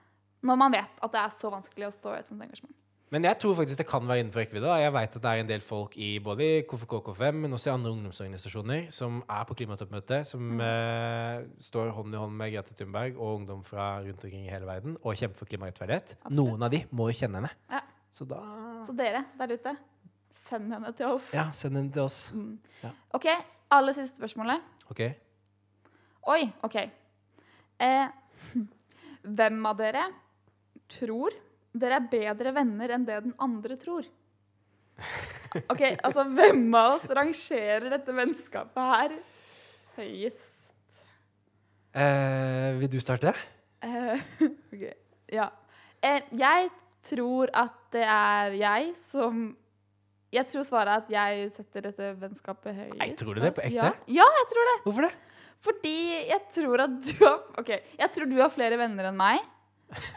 Når 0.46 0.58
man 0.62 0.72
vet 0.72 1.02
at 1.02 1.12
det 1.16 1.22
er 1.24 1.34
så 1.36 1.50
vanskelig 1.52 1.88
å 1.88 1.96
stå 1.96 2.14
i 2.14 2.20
et 2.22 2.30
sånt 2.30 2.44
engasjement. 2.46 2.76
Men 3.12 3.24
jeg 3.26 3.40
tror 3.42 3.56
faktisk 3.58 3.80
det 3.80 3.88
kan 3.90 4.06
være 4.06 4.20
innenfor 4.22 4.44
rekkevidde. 4.44 4.70
Jeg 4.84 4.94
vet 4.94 5.16
at 5.18 5.22
det 5.24 5.30
er 5.32 5.40
en 5.42 5.48
del 5.50 5.62
folk 5.66 5.96
i 5.98 6.10
både 6.22 6.46
i 6.46 6.62
KFK 6.70 6.92
KFM, 7.08 7.40
men 7.42 7.54
også 7.58 7.72
i 7.72 7.74
andre 7.74 7.90
ungdomsorganisasjoner 7.96 8.92
som 8.94 9.24
er 9.26 9.48
på 9.50 9.56
klimatoppmøte, 9.58 10.20
som 10.30 10.44
Mm. 10.46 10.60
uh, 10.62 11.48
står 11.58 11.90
hånd 11.98 12.14
i 12.14 12.18
hånd 12.22 12.36
med 12.38 12.54
Grete 12.54 12.76
Thunberg 12.78 13.18
og 13.18 13.40
ungdom 13.40 13.64
fra 13.66 13.88
rundt 14.04 14.24
omkring 14.24 14.46
i 14.46 14.50
hele 14.54 14.66
verden 14.70 14.98
og 15.04 15.16
kjemper 15.18 15.38
for 15.42 15.46
klimarettferdighet. 15.50 16.16
Noen 16.30 16.62
av 16.62 16.70
de 16.70 16.84
må 16.92 17.10
jo 17.10 17.18
kjenne 17.18 17.42
henne. 17.42 17.50
Ja. 17.72 17.82
Så 18.12 18.26
da 18.30 18.40
Så 18.86 18.94
dere 18.98 19.24
der 19.38 19.56
ute, 19.58 19.76
send 20.36 20.72
henne 20.74 20.94
til 20.98 21.06
oss. 21.08 21.34
Ja, 21.34 21.50
send 21.52 21.76
henne 21.78 21.92
til 21.94 22.02
oss. 22.06 22.32
OK, 23.14 23.26
aller 23.72 23.94
siste 23.94 24.18
spørsmålet. 24.22 24.62
OK. 24.90 25.02
Oi, 26.30 26.44
OK. 26.64 26.76
Eh, 27.80 28.08
hvem 29.40 29.66
av 29.66 29.78
dere 29.82 30.06
tror 30.90 31.34
dere 31.74 32.00
er 32.00 32.10
bedre 32.12 32.54
venner 32.56 32.96
enn 32.96 33.06
det 33.08 33.20
den 33.26 33.36
andre 33.42 33.78
tror? 33.80 34.08
OK, 35.72 35.84
altså 36.04 36.26
hvem 36.28 36.66
av 36.78 36.98
oss 36.98 37.12
rangerer 37.16 37.90
dette 37.94 38.16
vennskapet 38.16 38.90
her 38.94 39.16
høyest? 39.98 41.00
Eh, 41.96 42.76
vil 42.80 42.92
du 42.92 43.00
starte? 43.02 43.34
Eh, 43.86 44.22
ok, 44.74 44.84
ja. 45.34 45.48
Eh, 46.06 46.22
jeg 46.38 46.70
tror 47.10 47.52
at 47.58 47.80
det 47.96 48.06
er 48.06 48.56
jeg 48.60 48.94
som 49.00 49.50
Jeg 50.30 50.46
tror 50.46 50.64
svaret 50.68 50.92
er 50.92 51.00
at 51.02 51.08
jeg 51.10 51.48
setter 51.56 51.88
dette 51.88 52.12
vennskapet 52.22 52.76
høyest. 52.76 53.00
Nei, 53.00 53.10
tror 53.18 53.40
du 53.40 53.42
det 53.42 53.50
på 53.58 53.64
ekte? 53.66 53.80
Ja, 53.80 54.20
ja 54.22 54.28
jeg 54.38 54.50
tror 54.52 54.70
det. 54.70 54.76
Hvorfor 54.84 55.08
det? 55.08 55.14
Fordi 55.66 55.96
jeg 56.30 56.42
tror 56.54 56.84
at 56.86 57.00
du 57.08 57.24
har 57.24 57.40
OK, 57.60 57.72
jeg 57.74 58.14
tror 58.16 58.30
du 58.30 58.38
har 58.38 58.54
flere 58.54 58.78
venner 58.80 59.10
enn 59.10 59.18
meg. 59.18 59.42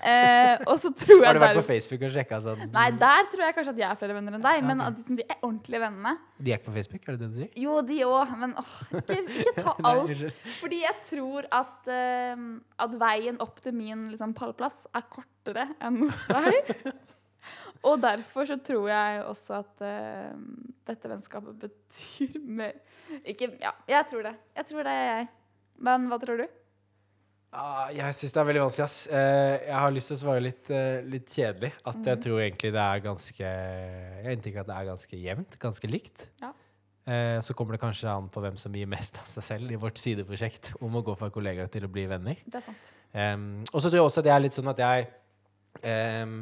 Eh, 0.04 0.58
og 0.68 0.76
så 0.76 0.90
tror 0.92 1.22
jeg 1.22 1.26
Har 1.30 1.34
du 1.38 1.40
vært 1.40 1.54
der- 1.54 1.60
på 1.62 1.64
Facebook 1.64 2.02
og 2.04 2.10
sjekka 2.12 2.38
sånn 2.44 2.64
Nei, 2.74 2.90
der 3.00 3.22
tror 3.32 3.40
jeg 3.46 3.54
kanskje 3.56 3.72
at 3.72 3.78
jeg 3.80 3.86
er 3.88 3.96
flere 4.02 4.16
venner 4.18 4.34
enn 4.36 4.42
deg. 4.44 4.58
Ja, 4.60 4.66
Men 4.68 4.80
at 4.84 4.98
liksom, 4.98 5.16
de 5.16 5.24
er 5.24 5.38
ordentlige 5.42 5.80
vennene 5.80 6.12
De 6.42 6.52
er 6.52 6.58
ikke 6.58 6.66
på 6.68 6.74
Facebook, 6.76 7.06
er 7.08 7.12
det 7.16 7.20
det 7.22 7.30
du 7.30 7.38
sier? 7.40 7.50
Jo, 7.62 7.78
de 7.88 7.96
òg. 8.04 8.34
Men 8.42 8.52
åh, 8.60 8.74
ikke, 9.00 9.16
ikke 9.22 9.54
ta 9.62 9.74
alt. 9.92 10.12
Nei, 10.12 10.30
Fordi 10.60 10.80
jeg 10.82 10.96
tror 11.08 11.48
at, 11.62 11.88
uh, 11.88 12.44
at 12.84 12.98
veien 13.00 13.40
opp 13.40 13.60
til 13.64 13.72
min 13.78 14.10
liksom, 14.12 14.34
pallplass 14.36 14.84
er 14.94 15.08
kortere 15.08 15.68
enn 15.80 16.02
hos 16.04 16.20
deg. 16.28 16.92
Og 17.88 17.96
derfor 18.04 18.46
så 18.46 18.54
tror 18.62 18.84
jeg 18.92 19.22
også 19.26 19.56
at 19.64 19.80
uh, 19.82 20.36
dette 20.86 21.08
vennskapet 21.10 21.56
betyr 21.64 22.36
mer. 22.44 22.76
Ikke 23.24 23.48
Ja, 23.58 23.72
jeg 23.88 24.06
tror 24.12 24.22
det. 24.28 24.36
Jeg 24.60 24.68
tror 24.68 24.84
det 24.86 24.98
jeg. 25.00 25.28
Men 25.82 26.06
hva 26.12 26.20
tror 26.22 26.44
du? 26.44 26.46
Ah, 27.52 27.90
jeg 27.92 28.16
syns 28.16 28.32
det 28.32 28.40
er 28.40 28.46
veldig 28.48 28.62
vanskelig, 28.62 28.84
ass. 28.86 28.98
Eh, 29.12 29.54
jeg 29.66 29.76
har 29.76 29.92
lyst 29.92 30.08
til 30.08 30.16
å 30.16 30.20
svare 30.22 30.40
litt, 30.40 30.70
eh, 30.72 31.02
litt 31.04 31.28
kjedelig. 31.28 31.68
At 31.84 31.98
mm. 31.98 32.06
jeg 32.08 32.20
tror 32.24 32.40
egentlig 32.40 32.70
det 32.72 32.80
er 32.80 33.02
ganske 33.04 33.50
Jeg 33.52 34.36
inntrykk 34.38 34.56
at 34.62 34.70
det 34.70 34.76
er 34.78 34.88
ganske 34.88 35.20
jevnt. 35.26 35.58
Ganske 35.60 35.90
likt. 35.92 36.24
Ja. 36.40 36.54
Eh, 37.12 37.40
så 37.44 37.56
kommer 37.58 37.76
det 37.76 37.82
kanskje 37.82 38.08
an 38.08 38.30
på 38.32 38.40
hvem 38.40 38.56
som 38.56 38.72
gir 38.72 38.88
mest 38.88 39.20
av 39.20 39.28
seg 39.28 39.44
selv 39.44 39.74
i 39.74 39.80
vårt 39.84 40.00
sideprosjekt 40.00 40.72
om 40.86 40.96
å 40.96 41.04
gå 41.04 41.16
fra 41.18 41.28
kollegaer 41.34 41.68
til 41.72 41.84
å 41.84 41.92
bli 41.92 42.06
venner. 42.08 42.40
Det 42.46 42.62
er 42.62 42.66
sant. 42.70 42.92
Um, 43.12 43.66
og 43.68 43.78
så 43.82 43.90
tror 43.90 43.98
jeg 43.98 44.06
også 44.06 44.22
at 44.22 44.30
jeg 44.30 44.36
er 44.38 44.44
litt 44.46 44.56
sånn 44.56 44.72
at 44.72 44.80
jeg 44.80 45.10
um, 46.22 46.38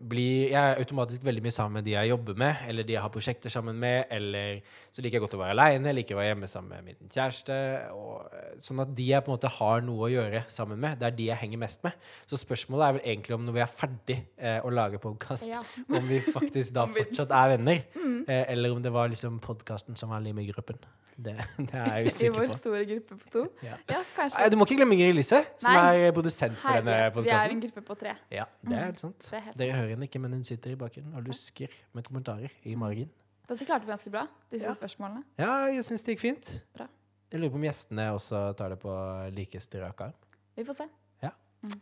blir 0.00 0.50
Jeg 0.50 0.58
er 0.58 0.78
automatisk 0.82 1.22
veldig 1.24 1.42
mye 1.44 1.52
sammen 1.54 1.78
med 1.78 1.84
de 1.86 1.92
jeg 1.94 2.08
jobber 2.10 2.34
med, 2.40 2.56
eller 2.68 2.82
de 2.86 2.92
jeg 2.96 3.02
har 3.04 3.12
prosjekter 3.14 3.52
sammen 3.52 3.76
med, 3.78 4.04
eller 4.10 4.60
så 4.90 5.02
liker 5.04 5.18
jeg 5.18 5.24
godt 5.24 5.36
å 5.36 5.40
være 5.40 5.54
aleine, 5.54 5.92
liker 5.94 6.16
å 6.16 6.18
være 6.20 6.30
hjemme 6.32 6.48
sammen 6.50 6.70
med 6.74 6.84
min 7.00 7.10
kjæreste. 7.12 7.58
Og, 7.94 8.26
eh, 8.34 8.56
sånn 8.58 8.82
at 8.84 8.94
de 8.94 9.06
jeg 9.10 9.24
på 9.24 9.30
en 9.32 9.36
måte 9.36 9.52
har 9.58 9.80
noe 9.86 10.08
å 10.08 10.12
gjøre 10.12 10.44
sammen 10.48 10.80
med, 10.82 10.98
det 10.98 11.06
er 11.06 11.16
de 11.20 11.28
jeg 11.30 11.40
henger 11.44 11.62
mest 11.64 11.84
med. 11.86 11.92
Så 12.26 12.40
spørsmålet 12.40 12.88
er 12.88 12.98
vel 12.98 13.06
egentlig 13.14 13.34
om 13.38 13.46
når 13.46 13.58
vi 13.58 13.64
er 13.66 13.72
ferdig 13.78 14.18
eh, 14.38 14.58
å 14.64 14.70
lage 14.74 14.98
podkast, 15.02 15.48
Ja. 15.48 15.62
om 15.96 16.08
vi 16.08 16.20
faktisk 16.20 16.74
da 16.74 16.86
fortsatt 16.98 17.30
er 17.30 17.54
venner. 17.56 17.82
Mm. 17.94 18.20
Eh, 18.28 18.44
eller 18.52 18.72
om 18.74 18.82
det 18.82 18.92
var 18.92 19.08
liksom 19.08 19.40
podkasten 19.44 19.96
som 19.96 20.10
var 20.10 20.20
limet-gruppen. 20.24 20.78
Det, 21.14 21.30
det 21.70 21.74
er 21.78 21.84
jeg 22.00 22.06
I 22.06 22.10
usikker 22.10 22.32
vår 22.34 22.48
på. 22.50 22.54
store 22.58 22.78
gruppe 22.90 23.16
på 23.20 23.28
to. 23.30 23.42
Ja. 23.62 23.76
Ja, 23.86 24.00
kanskje. 24.16 24.48
Du 24.50 24.56
må 24.58 24.66
ikke 24.66 24.80
glemme 24.80 24.96
Ingrid 24.96 25.14
Lise, 25.14 25.38
som 25.62 25.76
Nei. 25.76 26.08
er 26.08 26.14
produsent 26.16 26.56
for 26.58 26.74
denne 26.80 26.96
podkasten. 27.14 27.28
vi 27.30 27.36
er 27.38 27.52
en 27.54 27.60
gruppe 27.62 27.82
på 27.86 27.94
tre. 28.00 28.14
Ja, 28.34 28.46
det 28.66 28.74
er 28.74 28.88
helt 28.88 28.98
sant. 29.04 29.28
Det 29.30 29.38
er 29.38 29.44
helt 29.44 29.60
Dere 29.60 29.76
hører 29.76 29.83
henne 29.92 30.08
ikke, 30.08 30.20
men 30.20 30.32
hun 30.32 30.44
sitter 30.44 30.70
i 30.72 30.76
bakgrunnen 30.80 31.14
og 31.18 31.24
lusker 31.28 31.68
med 31.92 32.04
kommentarer 32.06 32.50
i 32.64 32.74
margen. 32.74 33.10
Dette 33.48 33.66
klarte 33.68 33.84
vi 33.84 33.92
ganske 33.92 34.10
bra, 34.10 34.26
disse 34.50 34.66
Ja. 34.70 34.72
spørsmålene. 34.72 35.24
Ja, 35.38 35.66
jeg 35.68 35.84
syns 35.84 36.02
det 36.02 36.14
gikk 36.16 36.20
fint. 36.20 36.62
Bra. 36.74 36.86
Jeg 37.30 37.40
lurer 37.40 37.50
på 37.50 37.54
om 37.60 37.62
gjestene 37.66 38.12
også 38.14 38.56
tar 38.56 38.68
det 38.70 38.78
på 38.80 38.94
like 39.34 39.60
strak 39.60 40.00
arm. 40.00 40.12
Vi 40.56 40.64
får 40.64 40.74
se. 40.74 40.88
Ja. 41.22 41.30
Mm. 41.62 41.80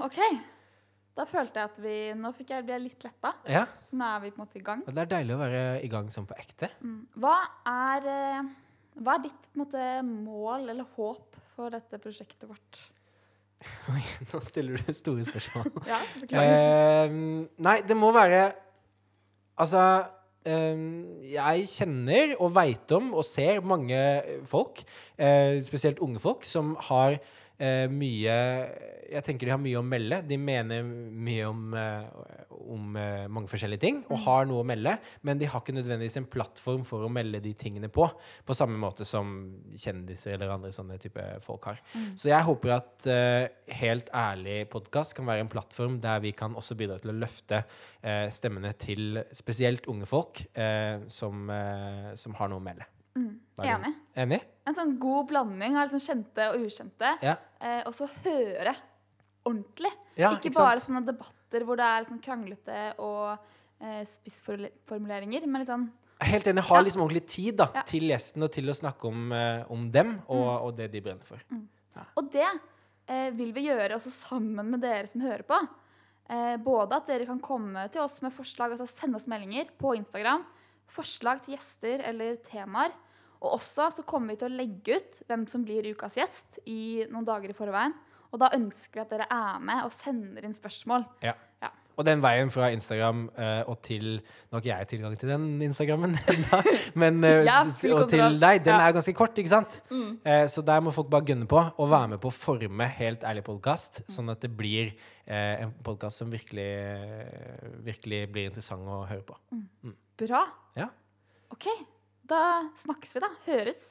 OK. 0.00 0.18
Da 1.18 1.26
følte 1.28 1.60
jeg 1.60 1.68
at 1.70 1.78
vi 1.84 1.94
Nå 2.16 2.30
fikk 2.36 2.52
jeg, 2.54 2.64
ble 2.64 2.76
jeg 2.78 2.84
litt 2.86 3.04
letta. 3.04 3.34
Ja, 3.50 3.66
nå 3.92 4.06
er 4.06 4.22
vi 4.24 4.30
på 4.32 4.40
en 4.40 4.44
måte 4.46 4.60
i 4.60 4.64
gang. 4.64 4.84
og 4.86 4.94
Det 4.96 5.02
er 5.04 5.10
deilig 5.16 5.34
å 5.36 5.40
være 5.42 5.62
i 5.84 5.90
gang 5.92 6.08
sånn 6.14 6.28
på 6.30 6.38
ekte. 6.40 6.70
Mm. 6.80 7.02
Hva 7.20 7.34
er 7.68 8.08
eh, 8.14 8.48
Hva 9.00 9.16
er 9.18 9.26
ditt 9.26 9.42
på 9.50 9.58
en 9.58 9.62
måte, 9.64 9.84
mål 10.06 10.72
eller 10.72 10.88
håp 10.96 11.36
for 11.54 11.70
dette 11.74 12.00
prosjektet 12.02 12.48
vårt? 12.48 12.80
Oi, 13.92 14.00
nå 14.30 14.40
stiller 14.44 14.80
du 14.80 14.94
store 14.96 15.26
spørsmål. 15.28 15.68
Ja, 15.90 16.00
beklager. 16.22 17.10
Uh, 17.10 17.44
nei, 17.66 17.76
det 17.86 17.96
må 17.98 18.12
være 18.16 18.50
Altså 19.60 19.82
eh, 20.48 20.84
Jeg 21.34 21.66
kjenner 21.68 22.32
og 22.40 22.54
veit 22.56 22.92
om 22.96 23.10
og 23.12 23.26
ser 23.28 23.60
mange 23.60 23.98
folk, 24.48 24.80
uh, 25.20 25.58
spesielt 25.66 26.00
unge 26.00 26.22
folk, 26.22 26.46
som 26.48 26.72
har 26.88 27.18
eh, 27.60 27.86
mye 27.92 28.36
Jeg 29.10 29.24
tenker 29.26 29.48
de 29.48 29.52
har 29.54 29.60
mye 29.60 29.78
å 29.80 29.86
melde. 29.86 30.20
De 30.22 30.36
mener 30.38 30.84
mye 30.86 31.46
om, 31.48 31.62
eh, 31.74 32.36
om 32.70 32.96
eh, 32.98 33.26
mange 33.26 33.50
forskjellige 33.50 33.82
ting 33.82 33.96
og 34.06 34.20
har 34.22 34.46
noe 34.46 34.62
å 34.62 34.66
melde, 34.66 34.92
men 35.26 35.40
de 35.40 35.48
har 35.50 35.62
ikke 35.62 35.74
nødvendigvis 35.74 36.20
en 36.20 36.28
plattform 36.30 36.84
for 36.86 37.02
å 37.02 37.10
melde 37.10 37.40
de 37.42 37.50
tingene 37.58 37.90
på, 37.90 38.06
på 38.46 38.56
samme 38.56 38.78
måte 38.78 39.06
som 39.08 39.32
kjendiser 39.74 40.36
eller 40.36 40.54
andre 40.54 40.70
sånne 40.74 41.00
type 41.02 41.24
folk 41.42 41.72
har. 41.72 41.82
Så 42.14 42.30
jeg 42.30 42.46
håper 42.46 42.76
at 42.76 43.10
eh, 43.10 43.48
Helt 43.80 44.10
ærlig 44.14 44.64
podkast 44.70 45.14
kan 45.16 45.28
være 45.28 45.44
en 45.44 45.50
plattform 45.50 46.00
der 46.02 46.18
vi 46.24 46.32
kan 46.36 46.56
også 46.58 46.74
bidra 46.78 46.98
til 47.00 47.12
å 47.12 47.18
løfte 47.18 47.62
eh, 48.02 48.26
stemmene 48.34 48.74
til 48.78 49.22
spesielt 49.36 49.86
unge 49.90 50.08
folk 50.10 50.42
eh, 50.58 51.06
som, 51.10 51.46
som 52.18 52.40
har 52.40 52.50
noe 52.50 52.60
å 52.60 52.66
melde. 52.66 52.88
Mm. 53.18 53.40
Enig. 53.64 53.94
Enig? 54.16 54.40
En 54.66 54.74
sånn 54.76 54.98
god 55.02 55.26
blanding 55.28 55.76
av 55.76 55.88
liksom 55.88 56.00
kjente 56.04 56.46
og 56.52 56.60
ukjente. 56.66 57.14
Ja. 57.26 57.36
Eh, 57.60 57.82
og 57.86 57.92
så 57.96 58.06
høre 58.24 58.74
ordentlig. 59.44 59.90
Ja, 60.16 60.30
ikke, 60.36 60.50
ikke 60.50 60.60
bare 60.60 60.80
sånne 60.82 61.02
debatter 61.06 61.64
hvor 61.66 61.76
det 61.80 61.86
er 61.86 62.04
liksom 62.04 62.20
kranglete 62.22 62.82
og 62.98 63.38
eh, 63.80 64.02
spissformuleringer, 64.06 65.46
men 65.48 65.62
litt 65.64 65.72
sånn 65.72 65.88
Helt 66.20 66.44
enig. 66.50 66.60
Ha 66.68 66.76
Ja. 66.76 66.82
liksom 66.84 67.00
ordentlig 67.00 67.26
tid 67.32 67.56
da, 67.56 67.70
Ja. 67.74 67.82
til 67.82 68.02
gjesten 68.02 68.42
og 68.44 68.52
til 68.52 68.66
å 68.68 68.74
snakke 68.76 69.08
om, 69.08 69.32
eh, 69.32 69.64
om 69.70 69.90
dem 69.90 70.22
og, 70.28 70.36
Mm. 70.36 70.62
og 70.66 70.76
det 70.76 70.92
de 70.92 71.00
brenner 71.00 71.24
for. 71.24 71.38
Og 72.14 72.30
det 72.30 72.44
eh, 73.08 73.30
vil 73.30 73.52
vi 73.52 73.62
gjøre 73.68 73.94
også 73.96 74.10
sammen 74.10 74.68
med 74.70 74.82
dere 74.82 75.06
som 75.06 75.22
hører 75.22 75.42
på. 75.42 75.56
Eh, 76.28 76.56
både 76.58 76.92
at 76.92 77.06
dere 77.06 77.24
kan 77.26 77.40
komme 77.40 77.90
til 77.90 78.02
oss 78.02 78.20
med 78.22 78.32
forslag, 78.32 78.70
altså 78.70 78.86
sende 78.86 79.16
oss 79.16 79.26
meldinger 79.26 79.66
på 79.78 79.96
Instagram. 79.96 80.44
Forslag 80.90 81.44
til 81.44 81.56
gjester 81.56 82.02
eller 82.10 82.40
temaer. 82.46 82.94
Og 83.40 83.56
også 83.56 83.88
så 83.94 84.04
kommer 84.04 84.34
vi 84.34 84.42
til 84.42 84.50
å 84.50 84.58
legge 84.58 84.98
ut 85.00 85.20
hvem 85.30 85.46
som 85.48 85.64
blir 85.64 85.86
ukas 85.94 86.18
gjest 86.18 86.60
i 86.68 87.06
noen 87.08 87.28
dager 87.28 87.52
i 87.52 87.56
forveien. 87.56 87.94
Og 88.30 88.42
da 88.42 88.50
ønsker 88.54 89.00
vi 89.00 89.04
at 89.04 89.14
dere 89.14 89.28
er 89.32 89.62
med 89.64 89.86
og 89.86 89.94
sender 89.94 90.44
inn 90.46 90.54
spørsmål. 90.54 91.06
Ja. 91.24 91.34
Og 92.00 92.06
den 92.08 92.22
veien 92.24 92.48
fra 92.52 92.70
Instagram 92.72 93.26
uh, 93.36 93.68
og 93.68 93.76
til 93.84 94.06
Nå 94.22 94.56
har 94.56 94.62
ikke 94.62 94.70
jeg 94.70 94.88
tilgang 94.94 95.16
til 95.20 95.28
den 95.34 95.44
Instagrammen 95.66 96.14
ennå, 96.32 96.60
men 97.02 97.18
eh, 97.28 97.42
Ja, 97.44 97.60
og 97.92 98.06
til 98.10 98.38
deg, 98.40 98.62
den 98.64 98.72
Ja. 98.72 98.86
er 98.88 98.94
ganske 98.96 99.12
kort, 99.16 99.36
ikke 99.38 99.52
sant? 99.52 99.76
Mm. 99.92 100.14
Uh, 100.24 100.46
så 100.48 100.64
der 100.64 100.80
må 100.80 100.94
folk 100.96 101.10
bare 101.12 101.26
gunne 101.28 101.48
på 101.50 101.60
og 101.60 101.90
være 101.92 102.14
med 102.14 102.22
på 102.22 102.30
å 102.30 102.34
forme 102.34 102.88
Helt 102.96 103.26
ærlig 103.28 103.44
podkast, 103.46 104.00
sånn 104.10 104.32
at 104.32 104.40
det 104.42 104.50
blir 104.56 104.94
en 105.30 105.70
podkast 105.86 106.18
som 106.18 106.30
virkelig, 106.32 106.64
virkelig 107.86 108.24
blir 108.34 108.48
interessant 108.48 108.82
å 108.82 109.04
høre 109.06 109.22
på. 109.28 109.36
Bra. 110.18 110.40
Ja. 110.74 110.88
OK. 111.54 111.68
Da 112.26 112.40
snakkes 112.80 113.14
vi, 113.14 113.22
da. 113.22 113.28
Høres 113.46 113.82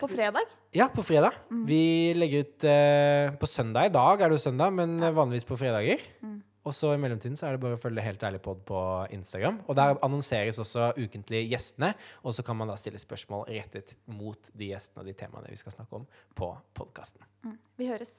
på 0.00 0.08
fredag. 0.10 0.48
Ja, 0.74 0.88
på 0.90 1.04
fredag. 1.06 1.36
Mm. 1.52 1.62
Vi 1.68 1.82
legger 2.18 2.42
ut 2.48 2.66
på 3.38 3.50
søndag. 3.50 3.92
I 3.92 3.94
dag 3.94 4.24
er 4.24 4.32
det 4.32 4.40
jo 4.40 4.46
søndag, 4.48 4.74
men 4.74 4.98
vanligvis 5.14 5.46
på 5.46 5.60
fredager. 5.60 6.02
Mm. 6.24 6.40
Og 6.62 6.74
så 6.76 6.92
i 6.94 7.00
mellomtiden 7.00 7.38
så 7.38 7.48
er 7.48 7.56
det 7.56 7.62
bare 7.64 7.78
å 7.78 7.80
følge 7.80 8.04
Helt 8.06 8.22
ærlig 8.26 8.42
pod 8.42 8.62
på 8.66 8.82
Instagram. 9.14 9.62
Og 9.70 9.78
der 9.78 9.96
annonseres 10.02 10.60
også 10.62 10.92
ukentlig 10.98 11.44
gjestene, 11.52 11.92
og 12.22 12.36
så 12.36 12.44
kan 12.46 12.58
man 12.58 12.70
da 12.70 12.76
stille 12.80 13.00
spørsmål 13.02 13.46
rettet 13.50 13.96
mot 14.10 14.52
de 14.54 14.72
gjestene 14.72 15.02
og 15.02 15.10
de 15.10 15.16
temaene 15.18 15.50
vi 15.50 15.58
skal 15.60 15.76
snakke 15.76 16.02
om 16.02 16.06
på 16.38 16.52
podkasten. 16.78 17.26
Mm. 17.46 17.58
Vi 17.78 17.90
høres. 17.90 18.14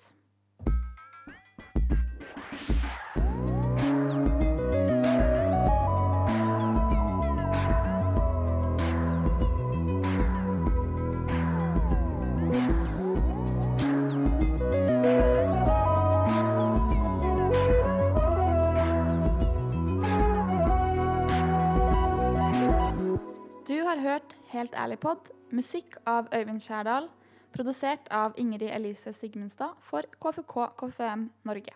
Helt 24.54 24.76
ærlig 24.78 25.00
pod, 25.02 25.32
musikk 25.50 25.96
av 26.06 26.28
Øyvind 26.30 26.62
Skjærdal, 26.62 27.08
produsert 27.56 28.06
av 28.14 28.36
Ingrid 28.38 28.70
Elise 28.70 29.10
Sigmundstad 29.14 29.80
for 29.82 30.06
KFK 30.22 30.68
KFM 30.78 31.24
Norge. 31.50 31.74